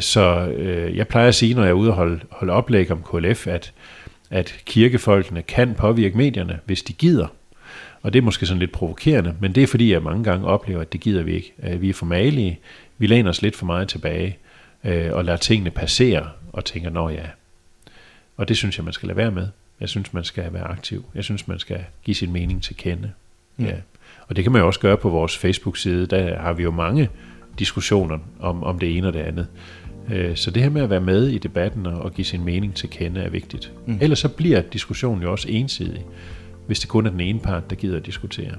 Så 0.00 0.54
jeg 0.94 1.08
plejer 1.08 1.28
at 1.28 1.34
sige, 1.34 1.54
når 1.54 1.62
jeg 1.62 1.70
er 1.70 1.74
ude 1.74 1.90
og 1.90 1.96
holde, 1.96 2.20
holde 2.30 2.52
oplæg 2.52 2.90
om 2.90 3.02
KLF, 3.02 3.46
at, 3.46 3.72
at 4.30 4.54
kirkefolkene 4.64 5.42
kan 5.42 5.74
påvirke 5.74 6.16
medierne, 6.16 6.58
hvis 6.66 6.82
de 6.82 6.92
gider. 6.92 7.26
Og 8.02 8.12
det 8.12 8.18
er 8.18 8.22
måske 8.22 8.46
sådan 8.46 8.58
lidt 8.58 8.72
provokerende, 8.72 9.34
men 9.40 9.54
det 9.54 9.62
er 9.62 9.66
fordi, 9.66 9.92
jeg 9.92 10.02
mange 10.02 10.24
gange 10.24 10.46
oplever, 10.46 10.80
at 10.80 10.92
det 10.92 11.00
gider 11.00 11.22
vi 11.22 11.34
ikke. 11.34 11.78
Vi 11.78 11.88
er 11.88 11.94
for 11.94 12.06
malige, 12.06 12.58
vi 12.98 13.06
læner 13.06 13.30
os 13.30 13.42
lidt 13.42 13.56
for 13.56 13.66
meget 13.66 13.88
tilbage, 13.88 14.38
og 14.84 15.24
lader 15.24 15.36
tingene 15.36 15.70
passere, 15.70 16.28
og 16.52 16.64
tænker, 16.64 16.90
nå 16.90 17.08
ja. 17.08 17.26
Og 18.36 18.48
det 18.48 18.56
synes 18.56 18.76
jeg, 18.78 18.84
man 18.84 18.92
skal 18.92 19.06
lade 19.06 19.16
være 19.16 19.30
med. 19.30 19.48
Jeg 19.80 19.88
synes, 19.88 20.12
man 20.12 20.24
skal 20.24 20.52
være 20.52 20.64
aktiv. 20.64 21.04
Jeg 21.14 21.24
synes, 21.24 21.48
man 21.48 21.58
skal 21.58 21.84
give 22.04 22.14
sin 22.14 22.32
mening 22.32 22.62
til 22.62 22.76
kende. 22.76 23.10
Mm. 23.56 23.64
Ja. 23.64 23.74
Og 24.28 24.36
det 24.36 24.44
kan 24.44 24.52
man 24.52 24.60
jo 24.60 24.66
også 24.66 24.80
gøre 24.80 24.96
på 24.96 25.08
vores 25.08 25.38
Facebook-side. 25.38 26.06
Der 26.06 26.38
har 26.38 26.52
vi 26.52 26.62
jo 26.62 26.70
mange 26.70 27.08
diskussioner 27.58 28.18
om, 28.40 28.64
om 28.64 28.78
det 28.78 28.96
ene 28.96 29.06
og 29.06 29.12
det 29.12 29.20
andet. 29.20 29.46
Øh, 30.12 30.36
så 30.36 30.50
det 30.50 30.62
her 30.62 30.70
med 30.70 30.82
at 30.82 30.90
være 30.90 31.00
med 31.00 31.28
i 31.28 31.38
debatten 31.38 31.86
og 31.86 32.14
give 32.14 32.24
sin 32.24 32.44
mening 32.44 32.74
til 32.74 32.90
kende 32.90 33.20
er 33.20 33.30
vigtigt. 33.30 33.72
Mm. 33.86 33.98
Ellers 34.00 34.18
så 34.18 34.28
bliver 34.28 34.60
diskussionen 34.60 35.22
jo 35.22 35.30
også 35.32 35.48
ensidig, 35.48 36.04
hvis 36.66 36.80
det 36.80 36.88
kun 36.88 37.06
er 37.06 37.10
den 37.10 37.20
ene 37.20 37.40
part, 37.40 37.70
der 37.70 37.76
gider 37.76 37.96
at 37.96 38.06
diskutere. 38.06 38.54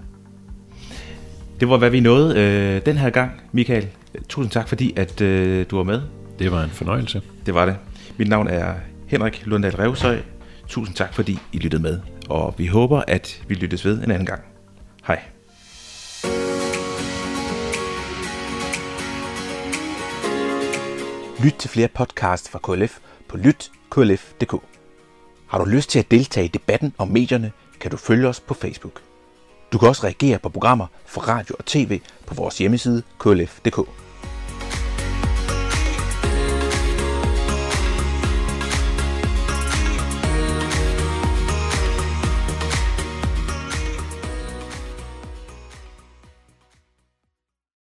Det 1.60 1.70
var, 1.70 1.78
hvad 1.78 1.90
vi 1.90 2.00
nåede 2.00 2.40
øh, 2.40 2.86
den 2.86 2.98
her 2.98 3.10
gang, 3.10 3.32
Michael. 3.52 3.88
Tusind 4.30 4.52
tak, 4.52 4.68
fordi 4.68 4.94
at 4.96 5.22
øh, 5.22 5.66
du 5.72 5.76
var 5.78 5.84
med. 5.84 6.02
Det 6.40 6.52
var 6.52 6.64
en 6.64 6.70
fornøjelse. 6.70 7.22
Det 7.46 7.54
var 7.54 7.66
det. 7.66 7.76
Mit 8.18 8.30
navn 8.30 8.48
er 8.48 8.74
Henrik 9.08 9.46
Lundahl 9.46 9.76
Revsøj. 9.76 10.18
Tusind 10.68 10.96
tak, 10.96 11.14
fordi 11.14 11.38
I 11.52 11.58
lyttede 11.58 11.82
med. 11.82 12.00
Og 12.30 12.56
vi 12.58 12.68
håber, 12.68 13.04
at 13.08 13.44
vi 13.48 13.54
lyttes 13.54 13.86
ved 13.86 14.04
en 14.04 14.12
anden 14.12 14.26
gang. 14.26 14.42
Hej. 15.08 15.22
Lyt 21.44 21.54
til 21.54 21.70
flere 21.70 21.88
podcasts 21.88 22.50
fra 22.50 22.60
KLF 22.64 23.00
på 23.28 23.38
lytklf.dk. 23.38 24.54
Har 25.48 25.58
du 25.58 25.66
lyst 25.66 25.90
til 25.90 26.00
at 26.00 26.12
deltage 26.12 26.46
i 26.46 26.48
debatten 26.48 26.94
om 26.98 27.08
medierne, 27.08 27.52
kan 27.84 27.92
du 27.92 27.98
følge 27.98 28.28
os 28.28 28.40
på 28.40 28.54
Facebook. 28.54 29.02
Du 29.72 29.78
kan 29.78 29.88
også 29.88 30.04
reagere 30.04 30.40
på 30.40 30.50
programmer 30.50 30.88
fra 31.06 31.22
radio 31.22 31.56
og 31.60 31.66
tv 31.66 32.02
på 32.26 32.34
vores 32.36 32.58
hjemmeside 32.58 33.04
klf.dk. 33.20 34.03